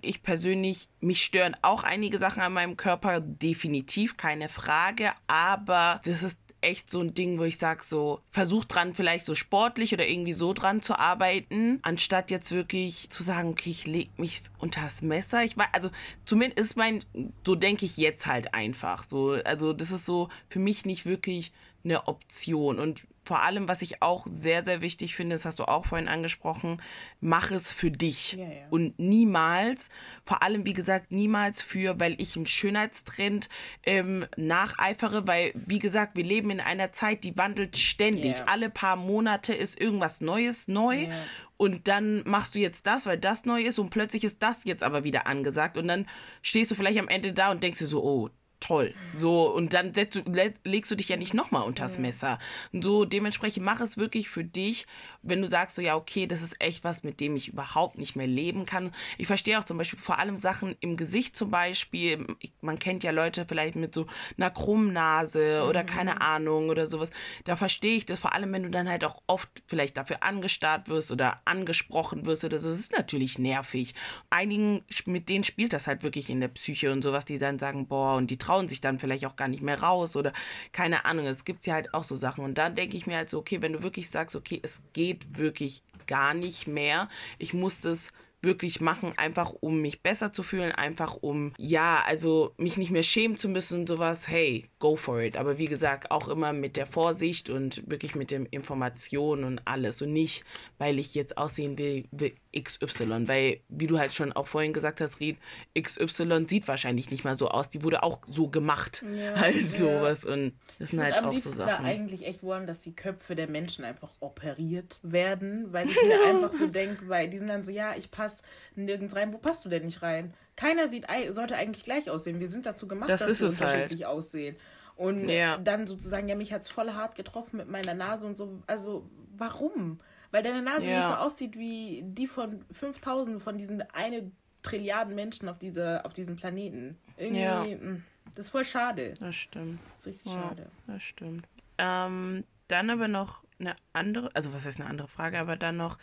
[0.00, 6.22] ich persönlich, mich stören auch einige Sachen an meinem Körper, definitiv, keine Frage, aber das
[6.22, 10.08] ist echt so ein Ding, wo ich sage, so, versuch dran vielleicht so sportlich oder
[10.08, 15.02] irgendwie so dran zu arbeiten, anstatt jetzt wirklich zu sagen, okay, ich leg mich unters
[15.02, 15.44] Messer.
[15.44, 15.90] Ich war, also
[16.24, 17.04] zumindest ist mein,
[17.46, 19.04] so denke ich jetzt halt einfach.
[19.06, 21.52] So, also das ist so für mich nicht wirklich
[21.84, 22.78] eine Option.
[22.78, 26.08] Und vor allem, was ich auch sehr, sehr wichtig finde, das hast du auch vorhin
[26.08, 26.82] angesprochen,
[27.20, 28.32] mach es für dich.
[28.32, 28.66] Ja, ja.
[28.70, 29.88] Und niemals,
[30.24, 33.48] vor allem, wie gesagt, niemals für, weil ich im Schönheitstrend
[33.84, 38.38] ähm, nacheifere, weil, wie gesagt, wir leben in einer Zeit, die wandelt ständig.
[38.38, 38.44] Ja.
[38.46, 41.08] Alle paar Monate ist irgendwas Neues neu.
[41.56, 44.82] Und dann machst du jetzt das, weil das neu ist und plötzlich ist das jetzt
[44.82, 45.78] aber wieder angesagt.
[45.78, 46.06] Und dann
[46.42, 48.30] stehst du vielleicht am Ende da und denkst dir so, oh,
[48.64, 48.94] toll.
[49.16, 52.38] So, und dann du, legst du dich ja nicht nochmal unters Messer.
[52.72, 54.86] So, dementsprechend mach es wirklich für dich,
[55.22, 58.16] wenn du sagst, so, ja, okay, das ist echt was, mit dem ich überhaupt nicht
[58.16, 58.92] mehr leben kann.
[59.18, 62.26] Ich verstehe auch zum Beispiel vor allem Sachen im Gesicht zum Beispiel.
[62.40, 64.06] Ich, man kennt ja Leute vielleicht mit so
[64.38, 65.68] einer Krummnase mhm.
[65.68, 67.10] oder keine Ahnung oder sowas.
[67.44, 70.88] Da verstehe ich das, vor allem wenn du dann halt auch oft vielleicht dafür angestarrt
[70.88, 72.70] wirst oder angesprochen wirst oder so.
[72.70, 73.94] Das ist natürlich nervig.
[74.30, 77.86] Einigen, mit denen spielt das halt wirklich in der Psyche und sowas, die dann sagen,
[77.86, 80.32] boah, und die trauen trauen sich dann vielleicht auch gar nicht mehr raus oder
[80.70, 81.26] keine Ahnung.
[81.26, 82.44] Es gibt ja halt auch so Sachen.
[82.44, 85.36] Und dann denke ich mir halt so, okay, wenn du wirklich sagst, okay, es geht
[85.36, 88.12] wirklich gar nicht mehr, ich muss das
[88.44, 93.02] wirklich machen, einfach um mich besser zu fühlen, einfach um, ja, also mich nicht mehr
[93.02, 95.36] schämen zu müssen und sowas, hey, go for it.
[95.36, 100.00] Aber wie gesagt, auch immer mit der Vorsicht und wirklich mit den Informationen und alles
[100.02, 100.44] und nicht,
[100.78, 105.00] weil ich jetzt aussehen will, will XY, weil, wie du halt schon auch vorhin gesagt
[105.00, 105.38] hast, Ried,
[105.78, 109.62] XY sieht wahrscheinlich nicht mal so aus, die wurde auch so gemacht, ja, halt ja.
[109.62, 111.66] sowas und das sind halt auch so Sachen.
[111.66, 116.24] da eigentlich echt wollen, dass die Köpfe der Menschen einfach operiert werden, weil ich mir
[116.24, 118.44] einfach so denke, weil die sind dann so, ja, ich passe passt
[118.76, 119.32] nirgends rein.
[119.32, 120.34] Wo passt du denn nicht rein?
[120.56, 122.40] Keiner sieht, sollte eigentlich gleich aussehen.
[122.40, 123.60] Wir sind dazu gemacht, das dass wir halt.
[123.60, 124.16] unterschiedlich halt.
[124.16, 124.56] aussehen.
[124.96, 125.58] Und ja.
[125.58, 128.62] dann sozusagen, ja, mich hat es voll hart getroffen mit meiner Nase und so.
[128.66, 129.98] Also, warum?
[130.30, 130.98] Weil deine Nase ja.
[130.98, 134.30] nicht so aussieht wie die von 5000 von diesen eine
[134.62, 136.96] Trilliarden Menschen auf, diese, auf diesem Planeten.
[137.16, 137.64] Irgendwie, ja.
[137.64, 139.14] Mm, das ist voll schade.
[139.20, 139.80] Das stimmt.
[139.94, 140.70] Das ist richtig ja, schade.
[140.86, 141.46] Das stimmt.
[141.78, 145.98] Ähm, dann aber noch eine andere, also was heißt eine andere Frage, aber dann noch,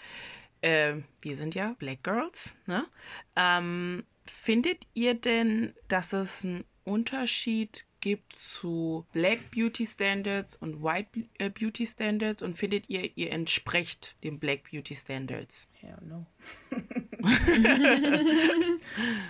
[0.62, 2.86] äh, wir sind ja Black Girls, ne?
[3.36, 11.28] Ähm, findet ihr denn, dass es einen Unterschied gibt zu Black Beauty Standards und White
[11.38, 15.68] äh, Beauty Standards und findet ihr, ihr entsprecht den Black Beauty Standards?
[15.74, 16.26] Hell no.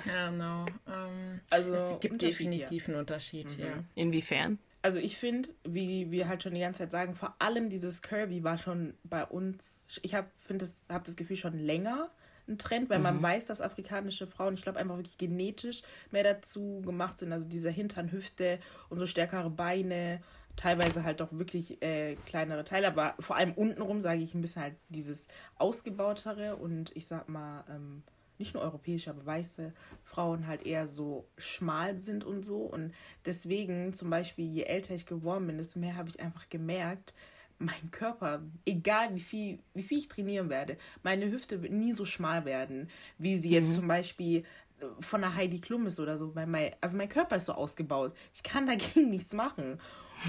[0.05, 0.65] Hell no.
[0.85, 3.63] Um, ähm, also es gibt definitiv einen Unterschied, mhm.
[3.63, 3.83] ja.
[3.95, 4.57] Inwiefern?
[4.81, 8.43] Also ich finde, wie wir halt schon die ganze Zeit sagen, vor allem dieses Kirby
[8.43, 12.09] war schon bei uns, ich habe das, hab das Gefühl schon länger
[12.47, 13.03] ein Trend, weil mhm.
[13.03, 17.31] man weiß, dass afrikanische Frauen, ich glaube, einfach wirklich genetisch mehr dazu gemacht sind.
[17.31, 20.21] Also diese Hintern, Hüfte und so stärkere Beine,
[20.55, 24.63] teilweise halt auch wirklich äh, kleinere Teile, aber vor allem untenrum sage ich ein bisschen
[24.63, 28.03] halt dieses ausgebautere und ich sag mal, ähm,
[28.41, 29.73] nicht nur europäische, aber weiße
[30.03, 32.57] Frauen halt eher so schmal sind und so.
[32.57, 32.93] Und
[33.25, 37.13] deswegen, zum Beispiel, je älter ich geworden bin, desto mehr habe ich einfach gemerkt,
[37.61, 42.05] mein Körper, egal wie viel, wie viel ich trainieren werde, meine Hüfte wird nie so
[42.05, 43.75] schmal werden, wie sie jetzt mhm.
[43.75, 44.39] zum Beispiel
[44.79, 46.35] äh, von der Heidi Klum ist oder so.
[46.35, 48.15] Weil mein, also mein Körper ist so ausgebaut.
[48.33, 49.79] Ich kann dagegen nichts machen.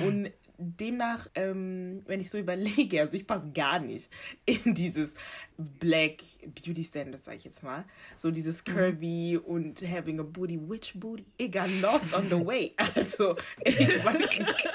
[0.04, 0.30] Und
[0.62, 4.08] demnach, ähm, wenn ich so überlege, also ich passe gar nicht
[4.46, 5.14] in dieses
[5.56, 6.22] Black
[6.54, 7.84] Beauty Standard, sag ich jetzt mal.
[8.16, 8.72] So dieses mhm.
[8.72, 9.44] Curvy mhm.
[9.44, 11.24] und having a booty, which booty?
[11.50, 12.74] Got lost on the way.
[12.94, 14.68] Also, ich weiß nicht.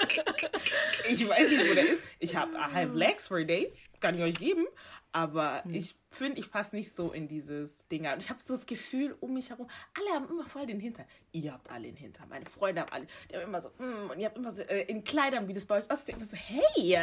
[1.10, 2.02] Ich weiß nicht, wo der ist.
[2.18, 4.66] Ich habe I have legs for days, kann ich euch geben.
[5.12, 5.74] Aber mhm.
[5.74, 8.18] ich finde, ich passe nicht so in dieses Ding an.
[8.18, 11.06] Ich habe so das Gefühl um mich herum, alle haben immer voll den Hintern.
[11.32, 12.28] Ihr habt alle den Hintern.
[12.28, 13.06] Meine Freunde haben alle.
[13.30, 15.64] Die haben immer so, mm, und ihr habt immer so äh, in Kleidern, wie das
[15.64, 16.16] bei euch aussieht.
[16.16, 16.98] Immer so, hey!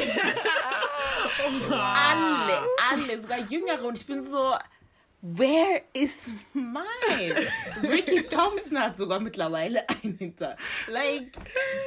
[1.70, 3.84] alle, alle, sogar Jüngere.
[3.86, 4.56] Und ich bin so,
[5.24, 7.48] Where is mine?
[7.84, 10.56] Ricky Thompson hat sogar mittlerweile einen Hintern.
[10.88, 11.38] Like,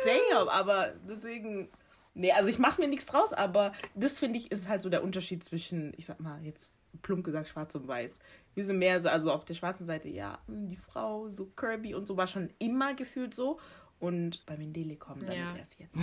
[0.05, 1.69] damn, aber deswegen
[2.15, 5.03] Nee, also ich mache mir nichts draus, aber das finde ich ist halt so der
[5.03, 8.19] Unterschied zwischen, ich sag mal, jetzt plump gesagt, schwarz und weiß.
[8.55, 11.95] Wir sind mehr so, also auf der schwarzen Seite, ja, hm, die Frau, so Kirby
[11.95, 13.59] und so war schon immer gefühlt so.
[13.99, 15.57] Und bei Mendele kommen damit ja.
[15.57, 15.97] erst jetzt.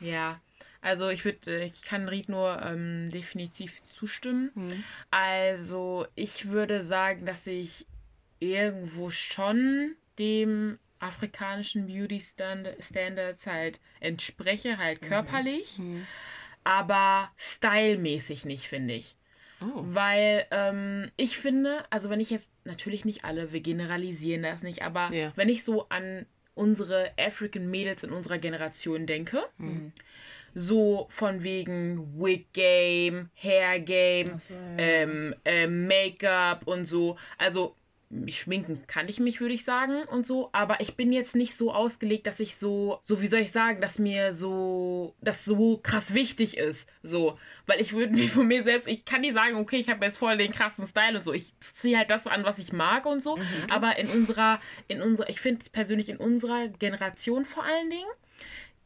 [0.00, 0.40] ja.
[0.80, 4.50] Also ich würde, ich kann Ried nur ähm, definitiv zustimmen.
[4.54, 4.84] Mhm.
[5.10, 7.86] Also ich würde sagen, dass ich
[8.40, 15.06] irgendwo schon dem afrikanischen Beauty Standards halt entspreche, halt mhm.
[15.06, 16.06] körperlich, mhm.
[16.64, 19.16] aber stylmäßig nicht, finde ich.
[19.60, 19.82] Oh.
[19.84, 24.82] Weil ähm, ich finde, also wenn ich jetzt, natürlich nicht alle, wir generalisieren das nicht,
[24.82, 25.32] aber yeah.
[25.36, 29.92] wenn ich so an unsere African Mädels in unserer Generation denke, mhm.
[30.54, 34.60] so von wegen Wig Game, Hair Game, so, ja.
[34.78, 37.76] ähm, äh, Make-up und so, also
[38.28, 40.50] schminken kann ich mich, würde ich sagen, und so.
[40.52, 43.80] Aber ich bin jetzt nicht so ausgelegt, dass ich so, so wie soll ich sagen,
[43.80, 46.88] dass mir so, das so krass wichtig ist.
[47.02, 47.38] So.
[47.66, 50.18] Weil ich würde mir von mir selbst, ich kann nicht sagen, okay, ich habe jetzt
[50.18, 51.32] voll den krassen Style und so.
[51.32, 53.36] Ich ziehe halt das an, was ich mag und so.
[53.36, 53.44] Mhm.
[53.70, 58.08] Aber in unserer, in unserer, ich finde persönlich in unserer Generation vor allen Dingen,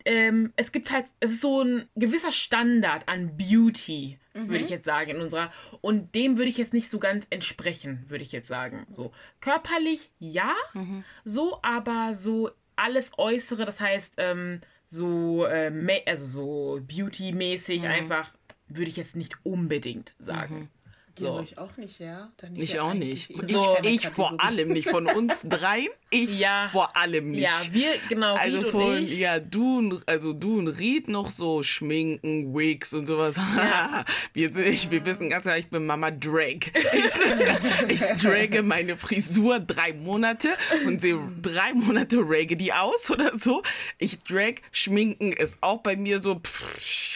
[0.07, 4.49] ähm, es gibt halt, es ist so ein gewisser Standard an Beauty, mhm.
[4.49, 5.53] würde ich jetzt sagen, in unserer.
[5.81, 8.87] Und dem würde ich jetzt nicht so ganz entsprechen, würde ich jetzt sagen.
[8.89, 11.05] So körperlich ja, mhm.
[11.25, 17.89] so, aber so alles Äußere, das heißt, ähm, so, äh, also so Beauty-mäßig mhm.
[17.89, 18.33] einfach,
[18.69, 20.71] würde ich jetzt nicht unbedingt sagen.
[21.19, 21.41] So.
[21.41, 22.31] ich auch nicht, ja?
[22.37, 23.33] Dann ich ja auch nicht.
[23.45, 24.91] So, ich, ich vor allem nicht.
[24.91, 26.69] Von uns dreien, ich ja.
[26.73, 27.43] vor allem nicht.
[27.43, 29.19] Ja, wir, genau, also Ried von, ich.
[29.19, 33.37] Ja, du, also du und Ried noch so schminken, Wigs und sowas.
[33.37, 34.05] Ja.
[34.35, 36.59] wir, ich, wir wissen ganz klar, ich bin Mama Drag.
[36.93, 40.51] Ich, ich drage meine Frisur drei Monate
[40.85, 43.63] und sehe drei Monate Raggedy aus oder so.
[43.97, 47.16] Ich drag, schminken ist auch bei mir so, pff,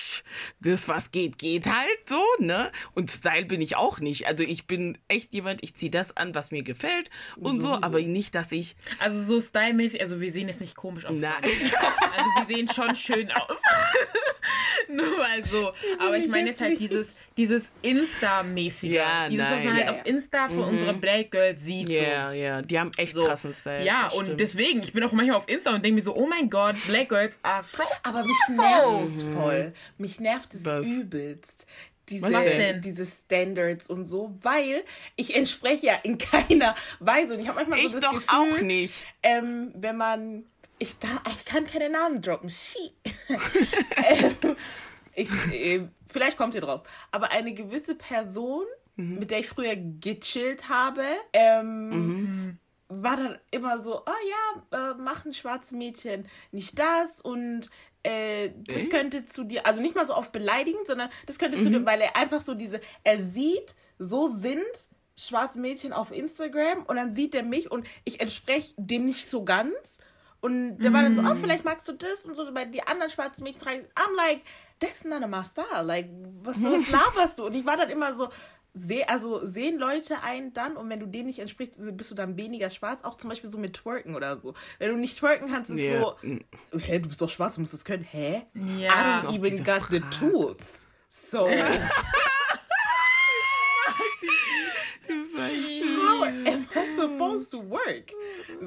[0.60, 2.70] das, was geht, geht halt so, ne?
[2.94, 4.26] Und Style bin ich auch nicht.
[4.26, 7.82] Also ich bin echt jemand, ich ziehe das an, was mir gefällt und so, so,
[7.82, 8.76] aber nicht, dass ich.
[8.98, 11.16] Also so stylmäßig, also wir sehen jetzt nicht komisch aus.
[11.16, 11.32] Nein.
[11.42, 13.58] Also wir sehen schon schön aus.
[14.88, 15.72] Nur mal so.
[15.98, 18.90] Aber ich meine jetzt halt dieses, dieses Insta-mäßige.
[18.90, 19.56] Ja, dieses, nein.
[19.56, 20.68] was man halt ja, auf Insta von mhm.
[20.68, 21.88] unseren Black Girls sieht.
[21.88, 22.62] Ja, yeah, ja, yeah.
[22.62, 23.24] die haben echt so.
[23.24, 23.84] krassen Style.
[23.84, 24.40] Ja, und stimmt.
[24.40, 27.08] deswegen, ich bin auch manchmal auf Insta und denke mir so, oh mein Gott, Black
[27.08, 29.72] Girls are so Aber mich nervt es voll.
[29.96, 31.66] Mich nervt es übelst
[32.10, 34.82] diese, diese Standards und so, weil
[35.14, 37.34] ich entspreche ja in keiner Weise.
[37.34, 38.94] Und ich habe manchmal ich so das doch Gefühl, auch nicht.
[39.22, 40.44] Ähm, wenn man,
[40.78, 42.50] ich, da, ich kann keine Namen droppen.
[43.96, 44.56] ähm,
[45.14, 46.82] ich, äh, vielleicht kommt ihr drauf.
[47.10, 48.64] Aber eine gewisse Person,
[48.96, 49.18] mhm.
[49.18, 52.58] mit der ich früher gechillt habe, ähm, mhm
[52.90, 57.70] war dann immer so, oh ja, äh, machen schwarze Mädchen nicht das und
[58.02, 61.62] äh, das könnte zu dir, also nicht mal so oft beleidigend, sondern das könnte mhm.
[61.62, 66.82] zu dir, weil er einfach so diese, er sieht, so sind schwarze Mädchen auf Instagram
[66.86, 69.98] und dann sieht er mich und ich entspreche dem nicht so ganz.
[70.40, 70.94] Und der mm.
[70.94, 72.50] war dann so, oh, vielleicht magst du das und so.
[72.54, 74.40] Bei die anderen schwarzen Mädchen fragen, I'm like,
[74.80, 75.84] that's of my style.
[75.84, 76.08] Like,
[76.42, 77.44] was, was laberst du?
[77.46, 78.28] Und ich war dann immer so,
[78.74, 82.36] seh, also sehen Leute ein dann und wenn du dem nicht entsprichst, bist du dann
[82.36, 83.02] weniger schwarz.
[83.02, 84.54] Auch zum Beispiel so mit Twerken oder so.
[84.78, 86.00] Wenn du nicht twerken kannst, ist yeah.
[86.00, 86.16] so,
[86.78, 88.04] hä, du bist doch schwarz, du musst es können.
[88.04, 88.46] Hä?
[88.54, 88.92] Ja.
[88.92, 89.90] I don't even got Frage.
[89.90, 90.86] the tools.
[91.08, 91.48] So.
[95.10, 98.12] How am I supposed to work?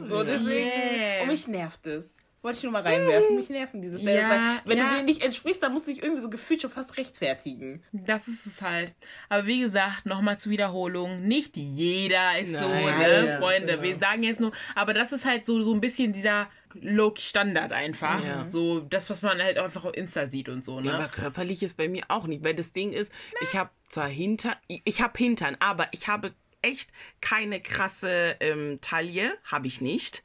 [0.09, 1.21] So, deswegen, yeah.
[1.21, 2.17] und mich nervt es.
[2.43, 3.37] Wollte ich nur mal reinwerfen.
[3.37, 4.29] Mich nerven diese Stellen.
[4.29, 4.89] Ja, wenn ja.
[4.89, 7.81] du denen nicht entsprichst, dann musst du dich irgendwie so gefühlt schon fast rechtfertigen.
[7.93, 8.93] Das ist es halt.
[9.29, 11.25] Aber wie gesagt, nochmal zur Wiederholung.
[11.25, 13.67] Nicht jeder ist Nein, so, ne, ja, Freunde.
[13.73, 13.83] Genau.
[13.83, 18.21] Wir sagen jetzt nur, aber das ist halt so, so ein bisschen dieser Low-Standard einfach.
[18.21, 18.43] Ja.
[18.43, 20.81] So das, was man halt einfach auf Insta sieht und so.
[20.81, 20.87] Ne?
[20.89, 23.09] Ja, aber körperlich ist bei mir auch nicht, weil das Ding ist,
[23.41, 29.31] ich habe zwar Hintern, ich habe Hintern, aber ich habe echt keine krasse ähm, Taille,
[29.45, 30.23] habe ich nicht.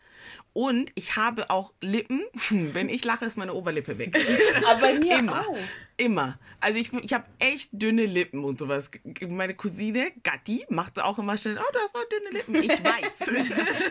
[0.59, 2.21] Und ich habe auch Lippen.
[2.51, 4.19] Wenn ich lache, ist meine Oberlippe weg.
[4.67, 5.47] Aber bei mir Immer.
[5.47, 5.57] auch.
[5.99, 6.39] Immer.
[6.61, 8.89] Also ich, ich habe echt dünne Lippen und sowas.
[9.29, 12.55] Meine Cousine, Gatti, macht auch immer schnell, oh, du hast mal dünne Lippen.
[12.55, 13.19] Ich weiß,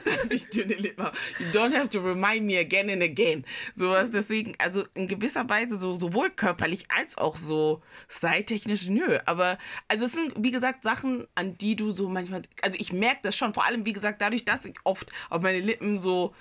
[0.22, 1.18] dass ich dünne Lippen habe.
[1.38, 3.44] You don't have to remind me again and again.
[3.76, 9.20] Sowas, deswegen, also in gewisser Weise so, sowohl körperlich als auch so styletechnisch, nö.
[9.26, 9.58] Aber,
[9.90, 13.36] also es sind, wie gesagt, Sachen, an die du so manchmal, also ich merke das
[13.36, 16.34] schon, vor allem, wie gesagt, dadurch, dass ich oft auf meine Lippen so,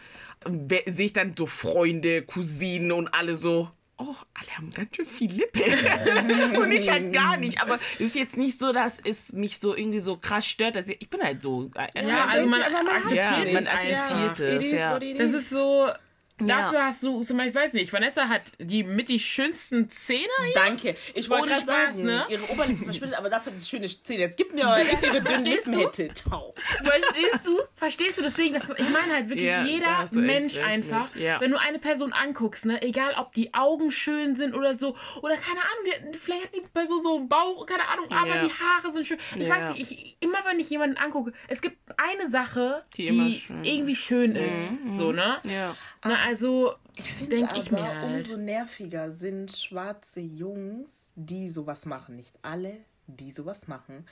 [0.87, 5.33] sehe ich dann so Freunde, Cousinen und alle so, oh, alle haben ganz schön viel
[5.33, 5.61] Lippe.
[6.59, 7.63] und ich halt gar nicht.
[7.63, 10.77] Aber es ist jetzt nicht so, dass es mich so irgendwie so krass stört.
[10.77, 11.71] Dass ich, ich bin halt so.
[11.75, 14.47] Äh, ja, also man, man akzeptiert, ja, man akzeptiert ja.
[14.47, 14.73] es.
[14.73, 14.99] Ja.
[14.99, 15.89] Das ist so,
[16.39, 16.85] Dafür ja.
[16.87, 20.55] hast du zum Beispiel, ich weiß nicht, Vanessa hat die mit die schönsten Zähne hier.
[20.55, 20.95] Danke.
[21.15, 22.27] Ich wollte gerade sagen, ne?
[22.29, 24.21] ihre Oberlippe verschwindet, aber dafür ist schöne Zähne.
[24.21, 26.11] Jetzt gib mir, ich ihre dünnen Lippen hätte.
[26.13, 27.59] Verstehst du?
[27.75, 28.23] Verstehst du?
[28.23, 31.41] Deswegen, das, ich meine halt wirklich ja, jeder Mensch einfach, ja.
[31.41, 35.37] wenn du eine Person anguckst, ne, egal ob die Augen schön sind oder so, oder
[35.37, 39.07] keine Ahnung, vielleicht hat die Person so einen Bauch, keine Ahnung, aber die Haare sind
[39.07, 39.19] schön.
[39.39, 43.35] Ich weiß nicht, ich, immer wenn ich jemanden angucke, es gibt eine Sache, die, die
[43.35, 43.65] schön.
[43.65, 44.59] irgendwie schön ist.
[44.71, 44.95] Mhm.
[44.95, 45.39] So, ne?
[45.45, 45.75] Ja.
[46.09, 48.05] Na, also ich finde aber, ich mir halt.
[48.05, 52.17] umso nerviger sind schwarze Jungs, die sowas machen.
[52.17, 54.07] Nicht alle, die sowas machen.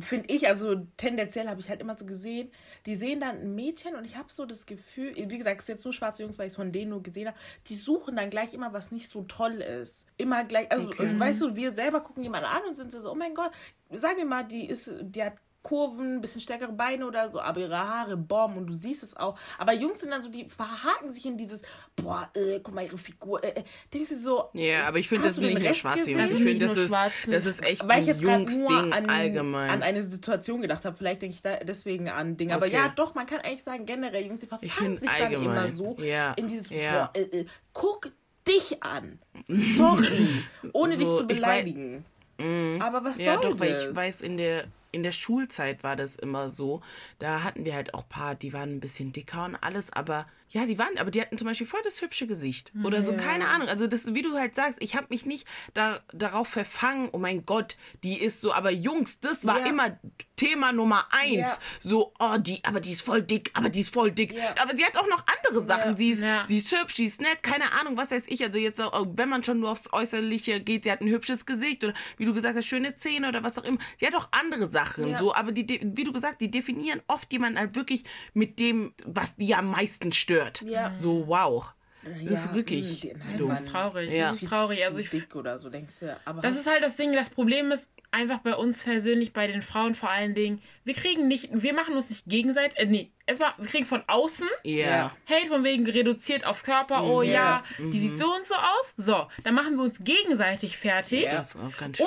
[0.00, 2.50] Finde ich, also tendenziell habe ich halt immer so gesehen,
[2.84, 5.76] die sehen dann ein Mädchen und ich habe so das Gefühl, wie gesagt, es sind
[5.76, 8.28] jetzt nur schwarze Jungs, weil ich es von denen nur gesehen habe, die suchen dann
[8.28, 10.06] gleich immer, was nicht so toll ist.
[10.16, 11.16] Immer gleich, also okay.
[11.16, 13.52] weißt du, wir selber gucken jemanden an und sind so, oh mein Gott,
[13.90, 17.78] sagen wir mal, die ist, die hat Kurven, bisschen stärkere Beine oder so, aber ihre
[17.78, 19.36] Haare, Bomb und du siehst es auch.
[19.58, 21.62] Aber Jungs sind dann so, die verhaken sich in dieses,
[21.96, 23.42] boah, äh, guck mal ihre Figur.
[23.42, 23.64] Äh, äh.
[23.92, 24.50] denkst du so.
[24.52, 26.30] Ja, aber ich finde das nicht nur schwarze Jungs.
[26.30, 26.94] Ich finde, das ist,
[27.26, 29.70] das ist echt Weil ich jetzt gerade nur an, allgemein.
[29.70, 30.96] an eine Situation gedacht habe.
[30.96, 32.54] Vielleicht denke ich da deswegen an Dinge.
[32.54, 35.32] Aber ja, doch, man kann eigentlich sagen, generell, Jungs, die verfangen sich allgemein.
[35.32, 36.34] dann immer so ja.
[36.34, 37.10] in dieses, ja.
[37.14, 38.12] boah, äh, äh, guck
[38.46, 39.18] dich an.
[39.48, 40.44] Sorry.
[40.74, 42.04] Ohne so, dich zu beleidigen.
[42.36, 42.82] Weiß, mm.
[42.82, 43.60] aber was ja, soll doch, das?
[43.60, 44.64] weil ich weiß, in der
[44.94, 46.82] in der Schulzeit war das immer so.
[47.18, 50.26] Da hatten wir halt auch ein paar, die waren ein bisschen dicker und alles, aber
[50.54, 52.72] ja, die waren, aber die hatten zum Beispiel voll das hübsche Gesicht.
[52.84, 53.66] Oder so, keine Ahnung.
[53.68, 57.44] Also, das, wie du halt sagst, ich habe mich nicht da, darauf verfangen, oh mein
[57.44, 59.66] Gott, die ist so, aber Jungs, das war ja.
[59.66, 59.98] immer
[60.44, 61.36] Thema Nummer eins.
[61.36, 61.58] Ja.
[61.80, 64.32] So, oh, die, aber die ist voll dick, aber die ist voll dick.
[64.32, 64.54] Ja.
[64.60, 65.96] Aber sie hat auch noch andere Sachen.
[65.96, 68.44] Sie, ist, sie ist hübsch, sie ist nett, keine Ahnung, was weiß ich.
[68.44, 71.94] Also, jetzt, wenn man schon nur aufs Äußerliche geht, sie hat ein hübsches Gesicht oder
[72.18, 73.78] wie du gesagt hast, schöne Zähne oder was auch immer.
[73.98, 75.16] Sie hat auch andere Sachen.
[75.18, 78.04] So, aber die, wie du gesagt, die definieren oft jemanden halt wirklich
[78.34, 80.62] mit dem, was die am meisten stört.
[80.62, 80.94] Ja.
[80.94, 81.72] So, wow.
[82.04, 84.12] Das ja, ist wirklich nein, Das ist traurig.
[84.12, 84.32] Ja.
[84.32, 84.84] Das ist traurig.
[84.84, 86.20] Also ich, dick oder so, denkst du.
[86.24, 87.12] Aber das ist halt das Ding.
[87.12, 91.26] Das Problem ist einfach bei uns persönlich, bei den Frauen vor allen Dingen, wir kriegen
[91.26, 95.10] nicht, wir machen uns nicht gegenseitig, äh, nee, erstmal, wir kriegen von außen yeah.
[95.28, 97.32] Hate von wegen reduziert auf Körper, oh yeah.
[97.32, 97.92] ja, die mhm.
[97.92, 98.94] sieht so und so aus.
[98.96, 101.24] So, dann machen wir uns gegenseitig fertig.
[101.24, 101.46] Yeah.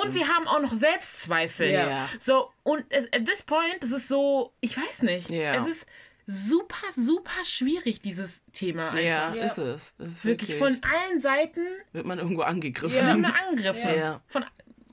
[0.02, 1.68] Und wir haben auch noch Selbstzweifel.
[1.68, 2.08] Yeah.
[2.18, 5.86] So, und at this point, das ist so, ich weiß nicht, es ist
[6.26, 9.00] super, super schwierig, dieses Thema einfach.
[9.00, 9.44] Ja, ja.
[9.44, 9.94] ist es.
[9.98, 10.50] Ist wirklich.
[10.50, 10.58] wirklich.
[10.58, 12.96] von allen Seiten wird man irgendwo angegriffen.
[12.96, 13.08] Ja.
[13.08, 13.98] Wird man angegriffen.
[13.98, 14.20] Ja.
[14.26, 14.44] Von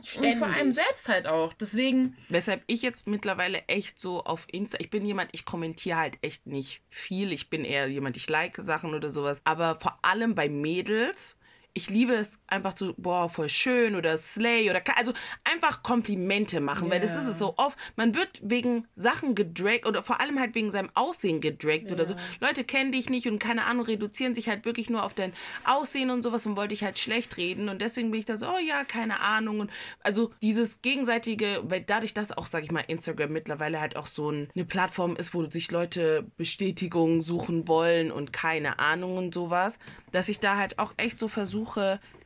[0.05, 0.33] Ständig.
[0.33, 1.53] Und vor allem selbst halt auch.
[1.53, 2.15] Deswegen.
[2.29, 6.47] Weshalb ich jetzt mittlerweile echt so auf Insta, ich bin jemand, ich kommentiere halt echt
[6.47, 7.31] nicht viel.
[7.31, 9.41] Ich bin eher jemand, ich like Sachen oder sowas.
[9.43, 11.37] Aber vor allem bei Mädels
[11.77, 15.11] ich liebe es einfach zu, boah, voll schön oder Slay oder also
[15.43, 16.93] einfach Komplimente machen, yeah.
[16.93, 17.77] weil das ist es so oft.
[17.97, 21.93] Man wird wegen Sachen gedragt oder vor allem halt wegen seinem Aussehen gedragt yeah.
[21.93, 22.15] oder so.
[22.39, 25.33] Leute kennen dich nicht und keine Ahnung, reduzieren sich halt wirklich nur auf dein
[25.65, 28.47] Aussehen und sowas und wollte ich halt schlecht reden und deswegen bin ich da so,
[28.47, 29.71] oh ja, keine Ahnung und
[30.01, 34.31] also dieses gegenseitige, weil dadurch, dass auch, sag ich mal, Instagram mittlerweile halt auch so
[34.31, 39.77] ein, eine Plattform ist, wo sich Leute Bestätigungen suchen wollen und keine Ahnung und sowas,
[40.13, 41.64] dass ich da halt auch echt so versuche,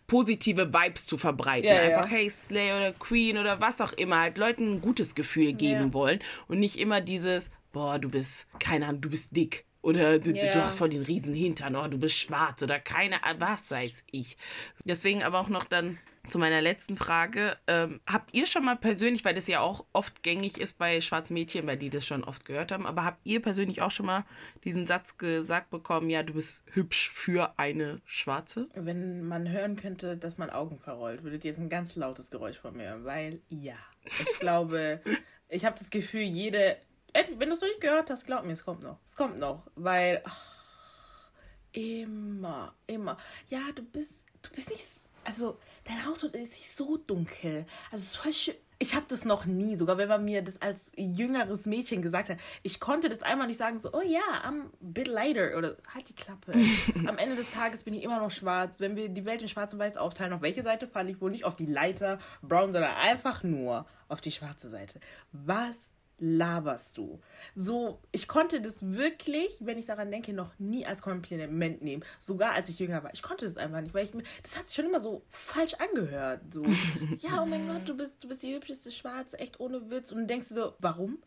[0.10, 1.70] positive Vibes zu verbreiten.
[1.70, 2.18] Ja, Einfach, ja.
[2.18, 5.94] hey, Slay oder Queen oder was auch immer, halt Leuten ein gutes Gefühl geben ja.
[5.94, 9.66] wollen und nicht immer dieses, boah, du bist, keine Ahnung, du bist dick.
[9.82, 13.40] Oder du, du hast voll den riesen Hintern, oder du bist schwarz oder keine Ahnung,
[13.40, 14.36] was weiß ich.
[14.84, 15.98] Deswegen aber auch noch dann
[16.30, 17.58] zu meiner letzten Frage.
[17.68, 21.34] Ähm, habt ihr schon mal persönlich, weil das ja auch oft gängig ist bei schwarzen
[21.34, 24.26] Mädchen, weil die das schon oft gehört haben, aber habt ihr persönlich auch schon mal
[24.64, 28.70] diesen Satz gesagt bekommen, ja, du bist hübsch für eine Schwarze?
[28.74, 32.58] Wenn man hören könnte, dass man Augen verrollt, würdet ihr jetzt ein ganz lautes Geräusch
[32.58, 35.02] von mir, weil ja, ich glaube,
[35.50, 36.78] ich habe das Gefühl, jede,
[37.14, 39.64] wenn du es noch nicht gehört hast, glaub mir, es kommt noch, es kommt noch,
[39.76, 41.32] weil ach,
[41.72, 43.18] immer, immer,
[43.48, 44.84] ja, du bist, du bist nicht
[45.30, 45.60] also
[45.90, 47.66] dein Auto ist nicht so dunkel.
[47.92, 48.56] Also voll schön.
[48.82, 52.38] Ich habe das noch nie, sogar wenn man mir das als jüngeres Mädchen gesagt hat.
[52.64, 55.58] Ich konnte das einmal nicht sagen, so, oh ja, I'm a bit lighter.
[55.58, 56.54] Oder halt die Klappe.
[57.06, 58.80] Am Ende des Tages bin ich immer noch schwarz.
[58.80, 61.32] Wenn wir die Welt in schwarz und weiß aufteilen, auf welche Seite falle ich wohl
[61.32, 61.44] nicht?
[61.44, 65.02] Auf die Leiter, brown, sondern einfach nur auf die schwarze Seite.
[65.34, 67.20] Was laberst du?
[67.56, 72.04] So, ich konnte das wirklich, wenn ich daran denke, noch nie als Kompliment nehmen.
[72.20, 73.14] Sogar als ich jünger war.
[73.14, 75.74] Ich konnte das einfach nicht, weil ich mir, das hat sich schon immer so falsch
[75.76, 76.42] angehört.
[76.54, 76.64] So,
[77.20, 80.12] ja, oh mein Gott, du bist, du bist die hübscheste Schwarze, echt ohne Witz.
[80.12, 81.20] Und du denkst so, warum?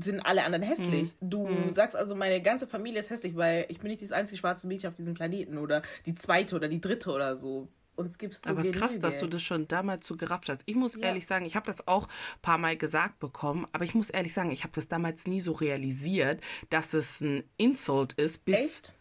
[0.00, 1.14] Sind alle anderen hässlich?
[1.20, 1.30] Mhm.
[1.30, 1.70] Du mhm.
[1.70, 4.88] sagst also, meine ganze Familie ist hässlich, weil ich bin nicht das einzige schwarze Mädchen
[4.90, 7.68] auf diesem Planeten oder die zweite oder die dritte oder so
[8.00, 8.78] uns gibst du Aber genüge.
[8.78, 10.62] krass, dass du das schon damals so gerafft hast.
[10.66, 11.02] Ich muss ja.
[11.02, 14.34] ehrlich sagen, ich habe das auch ein paar Mal gesagt bekommen, aber ich muss ehrlich
[14.34, 16.40] sagen, ich habe das damals nie so realisiert,
[16.70, 18.58] dass es ein Insult ist, bis.
[18.58, 18.94] Echt?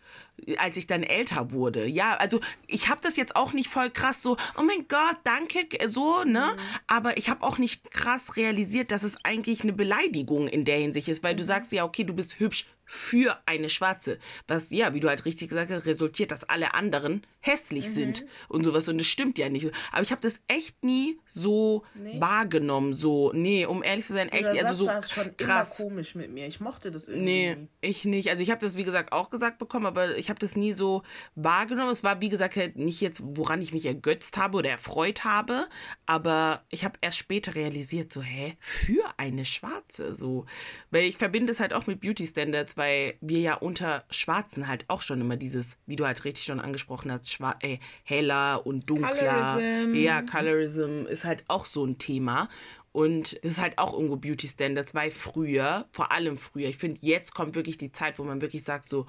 [0.57, 1.85] als ich dann älter wurde.
[1.85, 5.67] Ja, also ich habe das jetzt auch nicht voll krass so, oh mein Gott, danke,
[5.89, 6.51] so, ne?
[6.55, 6.61] Mhm.
[6.87, 11.07] Aber ich habe auch nicht krass realisiert, dass es eigentlich eine Beleidigung in der Hinsicht
[11.07, 11.39] ist, weil mhm.
[11.39, 14.17] du sagst ja, okay, du bist hübsch für eine Schwarze.
[14.47, 17.93] Was, ja, wie du halt richtig gesagt hast, resultiert, dass alle anderen hässlich mhm.
[17.93, 18.87] sind und sowas.
[18.89, 19.69] Und das stimmt ja nicht.
[19.91, 22.19] Aber ich habe das echt nie so nee.
[22.19, 22.93] wahrgenommen.
[22.93, 24.51] So, nee, um ehrlich zu sein, echt.
[24.51, 25.79] Dieser also Satz so schon krass.
[25.79, 26.47] immer komisch mit mir.
[26.47, 27.25] Ich mochte das irgendwie.
[27.25, 28.29] Nee, ich nicht.
[28.29, 31.03] Also ich habe das, wie gesagt, auch gesagt bekommen, aber ich habe das nie so
[31.35, 31.91] wahrgenommen.
[31.91, 35.67] Es war, wie gesagt, halt nicht jetzt, woran ich mich ergötzt habe oder erfreut habe.
[36.05, 40.15] Aber ich habe erst später realisiert, so, hä, für eine Schwarze.
[40.15, 40.45] So.
[40.89, 44.85] Weil ich verbinde es halt auch mit Beauty Standards weil wir ja unter Schwarzen halt
[44.87, 48.89] auch schon immer dieses, wie du halt richtig schon angesprochen hast, schwar äh, heller und
[48.89, 49.55] dunkler.
[49.55, 49.93] Colorism.
[49.95, 52.49] Ja, Colorism ist halt auch so ein Thema.
[52.91, 56.99] Und das ist halt auch irgendwo Beauty Standards, weil früher, vor allem früher, ich finde,
[57.01, 59.05] jetzt kommt wirklich die Zeit, wo man wirklich sagt, so,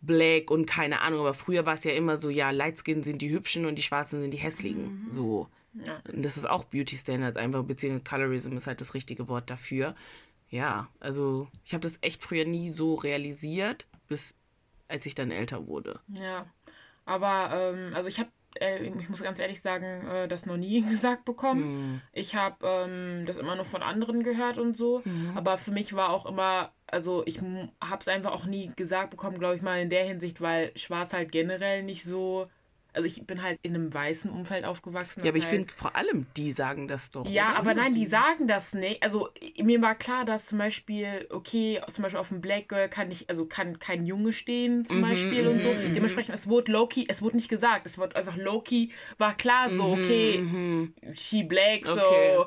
[0.00, 3.30] Black und keine Ahnung, aber früher war es ja immer so, ja, Lightskin sind die
[3.30, 5.06] Hübschen und die Schwarzen sind die Hässlichen.
[5.06, 5.12] Mhm.
[5.12, 5.48] So.
[5.84, 6.00] Ja.
[6.10, 9.94] Und das ist auch Beauty Standards einfach, beziehungsweise Colorism ist halt das richtige Wort dafür
[10.50, 14.34] ja, also ich habe das echt früher nie so realisiert, bis
[14.88, 16.00] als ich dann älter wurde.
[16.08, 16.46] Ja,
[17.08, 18.28] aber ähm, also ich habe,
[18.60, 21.62] äh, ich muss ganz ehrlich sagen, äh, das noch nie gesagt bekommen.
[21.62, 22.00] Mhm.
[22.12, 25.32] Ich habe ähm, das immer nur von anderen gehört und so, mhm.
[25.34, 29.38] aber für mich war auch immer, also ich habe es einfach auch nie gesagt bekommen,
[29.38, 32.48] glaube ich mal in der Hinsicht, weil Schwarz halt generell nicht so
[32.94, 35.22] also ich bin halt in einem weißen Umfeld aufgewachsen.
[35.22, 37.28] Ja, aber ich finde vor allem, die sagen das doch.
[37.28, 39.02] Ja, aber nein, die sagen das nicht.
[39.02, 39.28] Also
[39.62, 43.28] mir war klar, dass zum Beispiel, okay, zum Beispiel auf dem Black Girl kann ich,
[43.28, 45.68] also kann kein Junge stehen zum mhm, Beispiel und so.
[45.72, 49.68] Mhm, Dementsprechend, es wurde Loki, es wurde nicht gesagt, es wurde einfach Loki, war klar
[49.70, 50.94] so, mhm, okay, mhm.
[51.14, 52.46] she black, so.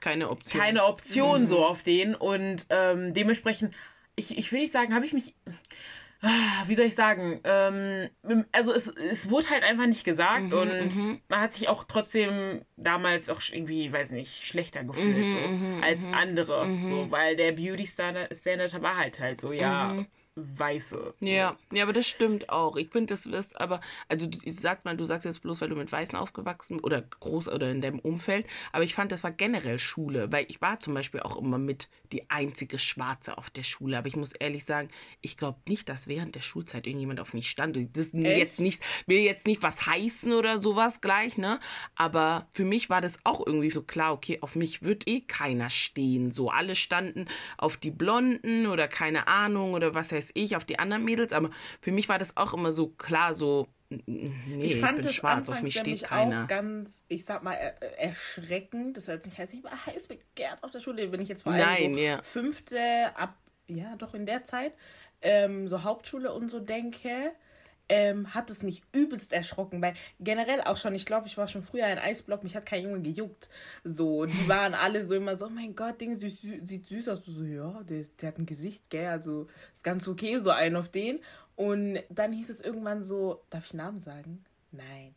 [0.00, 0.60] Keine Option.
[0.60, 2.14] Keine Option so auf den.
[2.14, 3.74] Und ähm, dementsprechend,
[4.14, 5.34] ich, ich will nicht sagen, habe ich mich
[6.66, 8.08] wie soll ich sagen, ähm,
[8.50, 11.20] also es, es wurde halt einfach nicht gesagt mhm, und mhm.
[11.28, 15.82] man hat sich auch trotzdem damals auch irgendwie, weiß nicht, schlechter gefühlt mhm, so, mhm,
[15.82, 16.14] als mhm.
[16.14, 20.04] andere, so, weil der Beauty Standard, Standard war halt halt so, ja,
[20.38, 21.14] Weiße.
[21.20, 22.76] Ja, ja, aber das stimmt auch.
[22.76, 25.90] Ich finde, das ist aber, also sag mal, du sagst jetzt bloß, weil du mit
[25.90, 30.30] Weißen aufgewachsen oder groß oder in deinem Umfeld, aber ich fand, das war generell Schule,
[30.32, 33.98] weil ich war zum Beispiel auch immer mit die einzige Schwarze auf der Schule.
[33.98, 34.88] Aber ich muss ehrlich sagen,
[35.20, 37.76] ich glaube nicht, dass während der Schulzeit irgendjemand auf mich stand.
[37.96, 41.60] Das jetzt nicht, will jetzt nicht was heißen oder sowas gleich, ne?
[41.96, 45.70] Aber für mich war das auch irgendwie so klar, okay, auf mich wird eh keiner
[45.70, 46.30] stehen.
[46.30, 47.26] So, alle standen
[47.56, 51.32] auf die Blonden oder keine Ahnung oder was heißt ich, auf die anderen Mädels.
[51.32, 51.50] Aber
[51.80, 55.48] für mich war das auch immer so klar, so, Nee, ich fand ich bin schwarz,
[55.48, 56.44] auf mich steht keiner.
[56.44, 58.96] auch ganz, ich sag mal, erschreckend.
[58.96, 61.08] Das soll jetzt nicht heißen, ich war heiß begehrt auf der Schule.
[61.08, 62.22] Bin ich jetzt vor allem Nein, so ja.
[62.22, 63.34] fünfte, ab,
[63.66, 64.74] ja, doch in der Zeit,
[65.22, 67.32] ähm, so Hauptschule und so denke,
[67.88, 71.62] ähm, hat es mich übelst erschrocken, weil generell auch schon, ich glaube, ich war schon
[71.62, 73.48] früher ein Eisblock, mich hat kein Junge gejuckt.
[73.84, 77.24] So, die waren alle so immer so, oh mein Gott, Ding sieht, sieht süß aus.
[77.24, 80.88] So, ja, der, der hat ein Gesicht, gell, also ist ganz okay, so ein auf
[80.88, 81.20] den.
[81.56, 84.44] Und dann hieß es irgendwann so, darf ich Namen sagen?
[84.70, 85.14] Nein.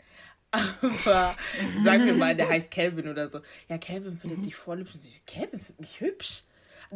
[0.51, 1.35] Aber
[1.83, 3.41] sagen wir mal, der heißt Calvin oder so.
[3.69, 4.43] Ja, Calvin findet mhm.
[4.43, 4.95] dich voll hübsch.
[4.95, 6.43] Und ich, Calvin findet mich hübsch.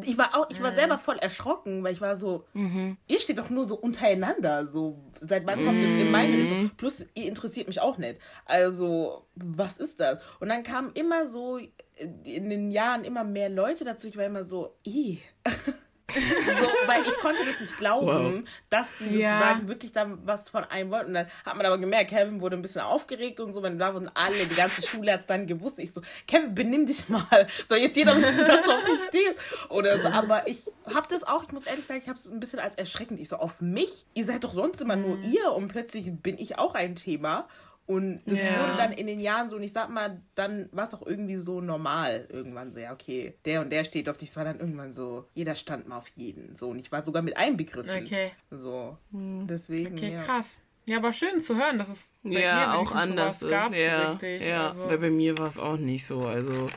[0.02, 2.98] Ich war auch, ich war selber voll erschrocken, weil ich war so, mhm.
[3.08, 4.68] ihr steht doch nur so untereinander.
[4.68, 6.64] So, seit wann kommt das in meine Richtung?
[6.64, 6.72] Mhm.
[6.78, 8.20] Plus, ihr interessiert mich auch nicht.
[8.46, 10.20] Also, was ist das?
[10.40, 11.60] Und dann kamen immer so
[11.98, 14.08] in den Jahren immer mehr Leute dazu.
[14.08, 15.20] Ich war immer so, ih.
[16.60, 18.50] so, weil ich konnte das nicht glauben, wow.
[18.70, 19.68] dass die sozusagen ja.
[19.68, 21.08] wirklich da was von einem wollten.
[21.08, 23.94] Und dann hat man aber gemerkt, Kevin wurde ein bisschen aufgeregt und so, wenn da
[23.94, 25.80] wurden alle, die ganze Schule hat es dann gewusst.
[25.80, 27.48] Ich so, Kevin, benimm dich mal.
[27.68, 29.70] Soll jetzt jeder wissen, dass du auf mich stehst?
[29.70, 30.08] Oder so.
[30.10, 32.76] Aber ich habe das auch, ich muss ehrlich sagen, ich habe es ein bisschen als
[32.76, 33.20] erschreckend.
[33.20, 34.06] Ich so, auf mich?
[34.14, 35.24] Ihr seid doch sonst immer nur mhm.
[35.24, 37.48] ihr und plötzlich bin ich auch ein Thema.
[37.88, 38.60] Und das ja.
[38.60, 41.36] wurde dann in den Jahren so, und ich sag mal, dann war es auch irgendwie
[41.36, 42.28] so normal.
[42.30, 44.30] Irgendwann so, ja, okay, der und der steht auf dich.
[44.30, 46.56] Es war dann irgendwann so, jeder stand mal auf jeden.
[46.56, 48.04] So, und ich war sogar mit einbegriffen.
[48.04, 48.32] Okay.
[48.50, 49.46] So, hm.
[49.48, 49.96] deswegen.
[49.96, 50.24] Okay, ja.
[50.24, 50.60] krass.
[50.86, 53.50] Ja, aber schön zu hören, dass es bei ja auch anders ist.
[53.50, 54.42] Gab, ja, richtig.
[54.42, 54.70] ja.
[54.70, 54.90] Also.
[54.90, 56.22] Weil bei mir war es auch nicht so.
[56.22, 56.68] Also,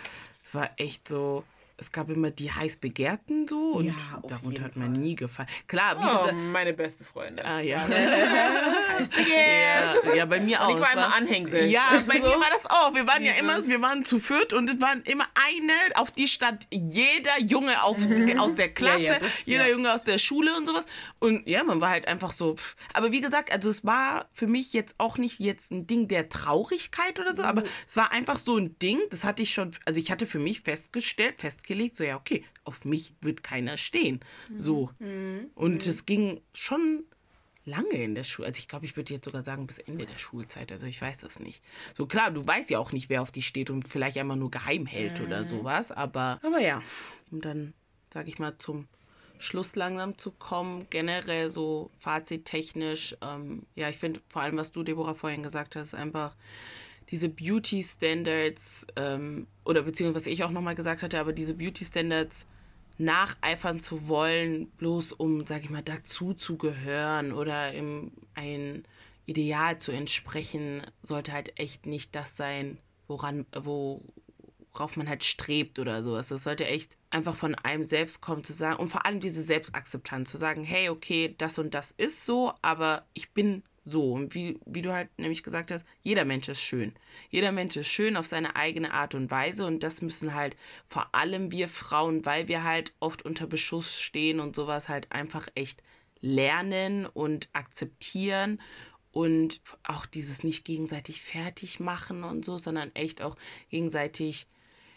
[0.45, 1.45] es war echt so
[1.81, 3.95] es gab immer die heiß begehrten so und ja,
[4.27, 5.49] darunter hat man nie gefallen.
[5.69, 7.47] Klar, wie oh, gesagt, meine beste Freundin.
[7.47, 7.87] Ah ja.
[7.89, 10.05] heiß begehrt.
[10.05, 10.75] Ja, ja, bei mir auch.
[10.75, 11.67] ich war immer Anhängsel.
[11.67, 12.27] Ja, bei so.
[12.27, 12.95] mir war das auch.
[12.95, 16.27] Wir waren ja immer, wir waren zu viert und es waren immer eine, auf die
[16.27, 18.41] stand jeder Junge auf, mhm.
[18.41, 20.85] aus der Klasse, ja, das, jeder Junge aus der Schule und sowas.
[21.21, 22.57] Und ja, man war halt einfach so.
[22.57, 22.75] Pff.
[22.93, 26.29] Aber wie gesagt, also es war für mich jetzt auch nicht jetzt ein Ding der
[26.29, 27.49] Traurigkeit oder so, mhm.
[27.49, 30.41] aber es war einfach so ein Ding, das hatte ich schon, also ich hatte für
[30.41, 34.21] mich festgestellt, festgestellt festgelegt, so ja, okay, auf mich wird keiner stehen.
[34.57, 34.91] So.
[34.99, 35.51] Mhm.
[35.55, 37.05] Und es ging schon
[37.65, 38.49] lange in der Schule.
[38.49, 40.73] Also ich glaube, ich würde jetzt sogar sagen bis Ende der Schulzeit.
[40.73, 41.63] Also ich weiß das nicht.
[41.95, 44.51] So klar, du weißt ja auch nicht, wer auf dich steht und vielleicht einmal nur
[44.51, 45.27] geheim hält mhm.
[45.27, 45.93] oder sowas.
[45.93, 46.83] Aber, aber ja,
[47.31, 47.75] um dann,
[48.13, 48.89] sage ich mal, zum
[49.39, 53.17] Schluss langsam zu kommen, generell so fazittechnisch.
[53.21, 56.35] Ähm, ja, ich finde vor allem, was du, Deborah, vorhin gesagt hast, einfach
[57.11, 61.85] diese Beauty Standards, ähm, oder beziehungsweise was ich auch nochmal gesagt hatte, aber diese Beauty
[61.85, 62.47] Standards
[62.99, 68.85] nacheifern zu wollen, bloß um, sag ich mal, dazu zu gehören oder im, ein
[69.27, 76.03] Ideal zu entsprechen, sollte halt echt nicht das sein, woran, worauf man halt strebt oder
[76.03, 76.29] sowas.
[76.29, 80.31] Das sollte echt einfach von einem selbst kommen zu sagen und vor allem diese Selbstakzeptanz
[80.31, 84.59] zu sagen, hey, okay, das und das ist so, aber ich bin so, und wie,
[84.67, 86.93] wie du halt nämlich gesagt hast, jeder Mensch ist schön.
[87.31, 90.57] Jeder Mensch ist schön auf seine eigene Art und Weise und das müssen halt
[90.89, 95.49] vor allem wir Frauen, weil wir halt oft unter Beschuss stehen und sowas halt einfach
[95.55, 95.83] echt
[96.21, 98.61] lernen und akzeptieren
[99.13, 103.37] und auch dieses nicht gegenseitig fertig machen und so, sondern echt auch
[103.71, 104.47] gegenseitig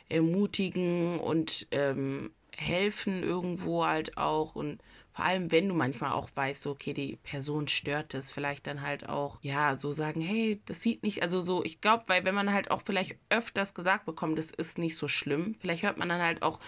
[0.09, 4.81] ermutigen und ähm, helfen irgendwo halt auch und
[5.21, 8.81] vor allem, wenn du manchmal auch weißt, so, okay, die Person stört es, vielleicht dann
[8.81, 12.33] halt auch, ja, so sagen, hey, das sieht nicht, also so, ich glaube, weil wenn
[12.33, 16.09] man halt auch vielleicht öfters gesagt bekommt, das ist nicht so schlimm, vielleicht hört man
[16.09, 16.59] dann halt auch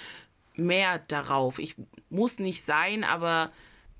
[0.55, 1.57] mehr darauf.
[1.57, 1.77] Ich
[2.11, 3.51] muss nicht sein, aber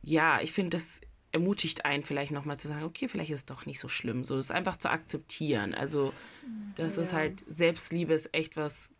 [0.03, 1.01] ja, ich finde, das
[1.31, 4.37] ermutigt einen vielleicht nochmal zu sagen, okay, vielleicht ist es doch nicht so schlimm, so
[4.37, 5.73] das einfach zu akzeptieren.
[5.73, 6.13] Also,
[6.75, 7.01] das ja.
[7.01, 8.91] ist halt, Selbstliebe ist echt was,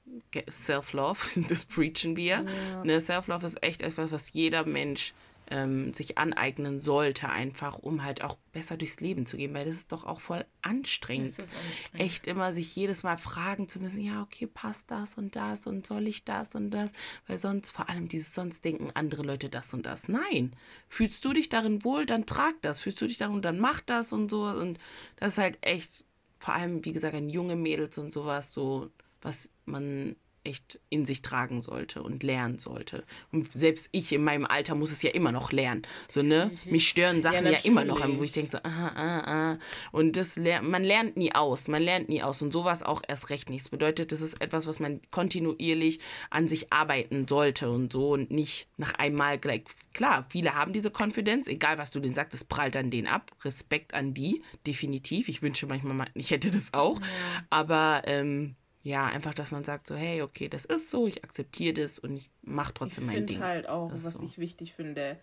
[0.50, 2.44] Self-Love, das preachen wir.
[2.44, 2.84] Ja.
[2.84, 5.14] Ne, Self-Love ist echt etwas, was jeder Mensch
[5.50, 9.76] ähm, sich aneignen sollte, einfach um halt auch besser durchs Leben zu gehen, weil das
[9.76, 11.40] ist doch auch voll anstrengend.
[11.40, 11.60] anstrengend.
[11.94, 15.86] Echt immer sich jedes Mal fragen zu müssen, ja, okay, passt das und das und
[15.86, 16.92] soll ich das und das?
[17.28, 20.08] Weil sonst, vor allem dieses sonst denken andere Leute das und das.
[20.08, 20.56] Nein.
[20.88, 22.80] Fühlst du dich darin wohl, dann trag das.
[22.80, 24.44] Fühlst du dich darin, dann mach das und so.
[24.46, 24.80] Und
[25.18, 26.06] das ist halt echt,
[26.40, 28.90] vor allem, wie gesagt, an junge Mädels und sowas, so,
[29.22, 33.04] was man echt in sich tragen sollte und lernen sollte.
[33.32, 35.84] Und selbst ich in meinem Alter muss es ja immer noch lernen.
[36.10, 36.52] So, ne?
[36.66, 39.20] Mich stören Sachen ja, ja immer noch, wo ich denke so, ah, ah,
[39.54, 39.60] ah.
[39.92, 41.68] Und das man lernt nie aus.
[41.68, 42.42] Man lernt nie aus.
[42.42, 43.66] Und sowas auch erst recht nicht.
[43.66, 48.32] Das bedeutet, das ist etwas, was man kontinuierlich an sich arbeiten sollte und so und
[48.32, 49.64] nicht nach einmal gleich.
[49.94, 53.32] Klar, viele haben diese Konfidenz, egal was du denen sagst, es prallt an denen ab.
[53.44, 55.30] Respekt an die, definitiv.
[55.30, 57.00] Ich wünsche manchmal, ich hätte das auch.
[57.00, 57.06] Ja.
[57.50, 61.74] Aber ähm, ja, einfach, dass man sagt so, hey, okay, das ist so, ich akzeptiere
[61.74, 63.24] das und ich mache trotzdem ich mein Ding.
[63.24, 64.24] Ich finde halt auch, was so.
[64.24, 65.18] ich wichtig finde,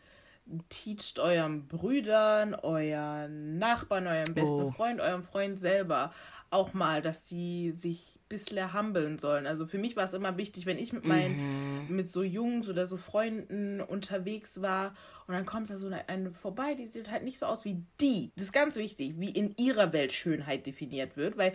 [0.71, 4.71] teacht euren Brüdern, euren Nachbarn, eurem besten oh.
[4.73, 6.13] Freund, eurem Freund selber
[6.51, 9.47] auch mal, dass sie sich ein bisschen humbeln sollen.
[9.47, 11.97] Also für mich war es immer wichtig, wenn ich mit meinen, mhm.
[11.97, 14.95] mit so Jungs oder so Freunden unterwegs war
[15.29, 17.85] und dann kommt da so eine, eine, vorbei, die sieht halt nicht so aus wie
[18.01, 18.33] die.
[18.35, 21.53] Das ist ganz wichtig, wie in ihrer Welt Schönheit definiert wird, weil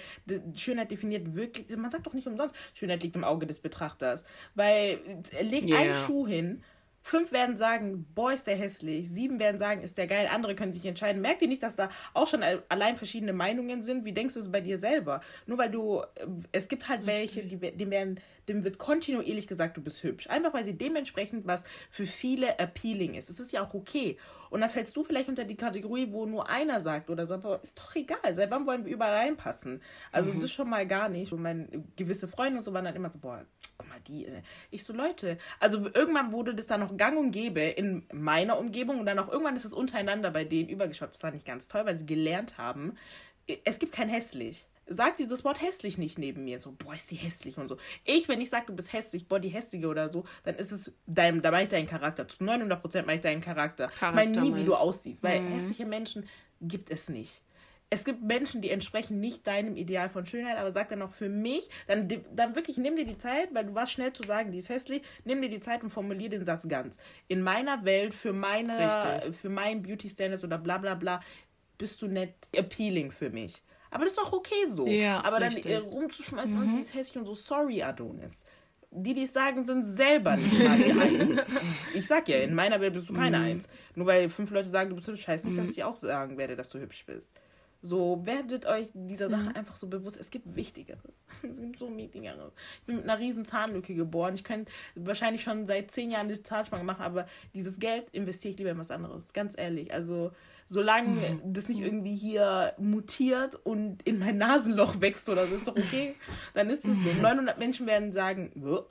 [0.55, 4.23] Schönheit definiert wirklich, man sagt doch nicht umsonst, Schönheit liegt im Auge des Betrachters,
[4.53, 4.99] weil
[5.31, 5.79] er legt yeah.
[5.79, 6.63] einen Schuh hin
[7.07, 9.07] Fünf werden sagen, boah, ist der hässlich.
[9.07, 10.27] Sieben werden sagen, ist der geil.
[10.27, 11.21] Andere können sich entscheiden.
[11.21, 14.05] Merkt ihr nicht, dass da auch schon allein verschiedene Meinungen sind?
[14.05, 15.21] Wie denkst du es bei dir selber?
[15.45, 19.77] Nur weil du, äh, es gibt halt welche, die, dem werden, dem wird kontinuierlich gesagt,
[19.77, 20.27] du bist hübsch.
[20.29, 23.29] Einfach weil sie dementsprechend was für viele appealing ist.
[23.29, 24.17] Das ist ja auch okay.
[24.49, 27.61] Und dann fällst du vielleicht unter die Kategorie, wo nur einer sagt oder so, aber
[27.61, 28.35] ist doch egal.
[28.35, 29.81] Seit wann wollen wir überall reinpassen?
[30.11, 30.39] Also mhm.
[30.39, 31.31] das schon mal gar nicht.
[31.31, 33.45] Und meine gewisse Freunde und so waren dann immer so, boah,
[33.77, 34.25] guck mal, die.
[34.25, 34.41] Äh,
[34.71, 38.99] ich so, Leute, also irgendwann wurde das dann noch gang und gäbe in meiner Umgebung
[38.99, 41.15] und dann auch irgendwann ist es untereinander bei denen übergeschwappt.
[41.15, 42.97] Das war nicht ganz toll, weil sie gelernt haben,
[43.63, 44.67] es gibt kein hässlich.
[44.87, 46.59] Sag dieses Wort hässlich nicht neben mir.
[46.59, 47.77] So, boah, ist die hässlich und so.
[48.03, 50.95] Ich, wenn ich sage, du bist hässlich, boah, die hässliche oder so, dann ist es
[51.07, 52.27] dein, da meine ich deinen Charakter.
[52.27, 53.87] Zu 900 Prozent meine ich deinen Charakter.
[53.87, 55.53] Charakter ich meine nie, wie du aussiehst, weil mhm.
[55.53, 56.27] hässliche Menschen
[56.61, 57.41] gibt es nicht
[57.89, 61.29] es gibt Menschen, die entsprechen nicht deinem Ideal von Schönheit, aber sag dann auch für
[61.29, 64.57] mich, dann, dann wirklich nimm dir die Zeit, weil du warst schnell zu sagen, die
[64.57, 66.97] ist hässlich, nimm dir die Zeit und formulier den Satz ganz.
[67.27, 69.35] In meiner Welt, für meine, Richtig.
[69.35, 71.21] für meinen Beauty Standards oder bla bla bla,
[71.77, 73.61] bist du nicht appealing für mich.
[73.95, 74.85] Aber das ist doch okay so.
[74.87, 75.81] Ja, aber dann richtig.
[75.81, 76.61] rumzuschmeißen mhm.
[76.61, 78.43] und die ist hässlich und so, sorry, Adonis.
[78.91, 81.41] Die, die es sagen, sind selber nicht mal die Eins.
[81.93, 83.45] Ich sag ja, in meiner Welt bist du keine mhm.
[83.45, 83.69] Eins.
[83.95, 85.71] Nur weil fünf Leute sagen, du bist hübsch, heißt nicht, dass mhm.
[85.71, 87.33] ich auch sagen werde, dass du hübsch bist.
[87.81, 89.55] So, werdet euch dieser Sache mhm.
[89.55, 90.19] einfach so bewusst.
[90.19, 91.23] Es gibt Wichtigeres.
[91.49, 92.51] Es gibt so Wichtigeres.
[92.81, 94.35] Ich bin mit einer riesen Zahnlücke geboren.
[94.35, 98.57] Ich könnte wahrscheinlich schon seit zehn Jahren eine Zahnspange machen, aber dieses Geld investiere ich
[98.57, 99.31] lieber in was anderes.
[99.31, 99.93] Ganz ehrlich.
[99.93, 100.31] Also,
[100.65, 101.53] solange mhm.
[101.53, 106.15] das nicht irgendwie hier mutiert und in mein Nasenloch wächst oder so, ist doch okay.
[106.53, 107.21] Dann ist es so.
[107.21, 108.81] 900 Menschen werden sagen, Wuh.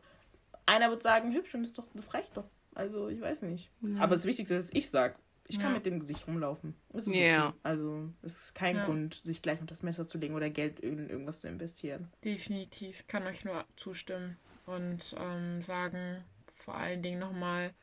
[0.66, 2.44] einer wird sagen, hübsch und ist doch, das reicht doch.
[2.74, 3.70] Also, ich weiß nicht.
[3.82, 4.00] Ja.
[4.00, 5.14] Aber das Wichtigste ist, ich sage,
[5.46, 5.76] ich kann ja.
[5.76, 6.74] mit dem Gesicht rumlaufen.
[6.90, 7.48] Das ist yeah.
[7.48, 7.56] okay.
[7.62, 8.86] Also es ist kein ja.
[8.86, 12.08] Grund, sich gleich unter das Messer zu legen oder Geld in irgendwas zu investieren.
[12.24, 13.04] Definitiv.
[13.08, 16.24] Kann euch nur zustimmen und ähm, sagen,
[16.56, 17.74] vor allen Dingen nochmal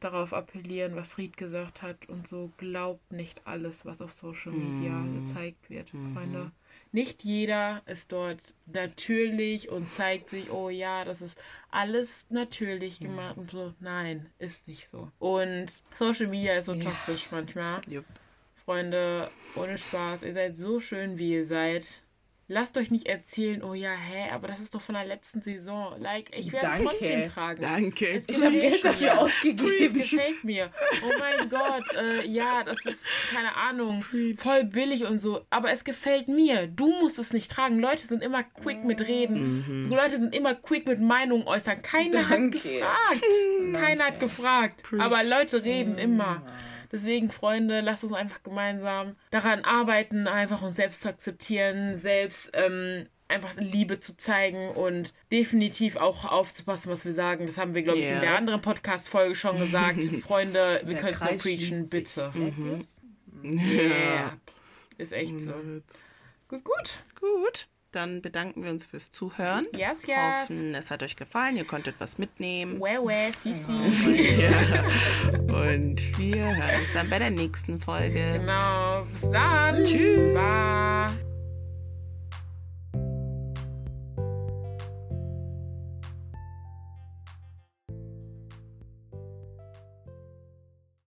[0.00, 4.92] darauf appellieren, was Ried gesagt hat und so glaubt nicht alles, was auf Social Media
[4.92, 5.24] mm.
[5.24, 6.52] gezeigt wird, mm Freunde
[6.92, 11.38] nicht jeder ist dort natürlich und zeigt sich, oh ja, das ist
[11.70, 13.74] alles natürlich gemacht und so.
[13.80, 15.10] Nein, ist nicht so.
[15.18, 16.84] Und Social Media ist so ja.
[16.84, 17.82] toxisch manchmal.
[17.86, 18.04] Yep.
[18.64, 22.02] Freunde, ohne Spaß, ihr seid so schön, wie ihr seid.
[22.48, 26.00] Lasst euch nicht erzählen, oh ja, hä, aber das ist doch von der letzten Saison.
[26.00, 27.62] Like, ich werde es trotzdem tragen.
[27.62, 28.22] Danke.
[28.28, 29.20] Ich habe Geld dafür mir.
[29.20, 29.96] ausgegeben.
[29.96, 30.70] Es gefällt mir.
[31.04, 34.38] Oh mein Gott, äh, ja, das ist, keine Ahnung, Preach.
[34.38, 35.44] voll billig und so.
[35.50, 36.68] Aber es gefällt mir.
[36.68, 37.80] Du musst es nicht tragen.
[37.80, 39.86] Leute sind immer quick mit Reden.
[39.86, 39.90] Mhm.
[39.90, 41.82] Leute sind immer quick mit Meinungen äußern.
[41.82, 42.58] Keiner Danke.
[42.58, 43.24] hat gefragt.
[43.72, 44.82] Keiner hat gefragt.
[44.84, 45.02] Preach.
[45.02, 45.98] Aber Leute reden mhm.
[45.98, 46.42] immer.
[46.96, 53.04] Deswegen, Freunde, lasst uns einfach gemeinsam daran arbeiten, einfach uns selbst zu akzeptieren, selbst ähm,
[53.28, 57.46] einfach Liebe zu zeigen und definitiv auch aufzupassen, was wir sagen.
[57.46, 58.08] Das haben wir, glaube yeah.
[58.08, 60.02] ich, in der anderen Podcast-Folge schon gesagt.
[60.22, 62.32] Freunde, wir können es nur preachen, bitte.
[62.32, 62.80] Mhm.
[63.44, 64.38] Yeah.
[64.96, 65.52] Ist echt so.
[66.48, 66.98] Gut, gut.
[67.20, 69.66] Gut dann bedanken wir uns fürs Zuhören.
[69.74, 70.16] Yes, yes.
[70.42, 72.80] Hoffen, es hat euch gefallen, ihr konntet was mitnehmen.
[72.80, 73.72] Well, well, sisi.
[74.40, 74.84] ja.
[75.36, 78.38] Und wir hören uns dann bei der nächsten Folge.
[78.38, 79.04] Genau.
[79.04, 79.84] Bis dann.
[79.84, 80.34] Tschüss.
[80.34, 81.35] Bye.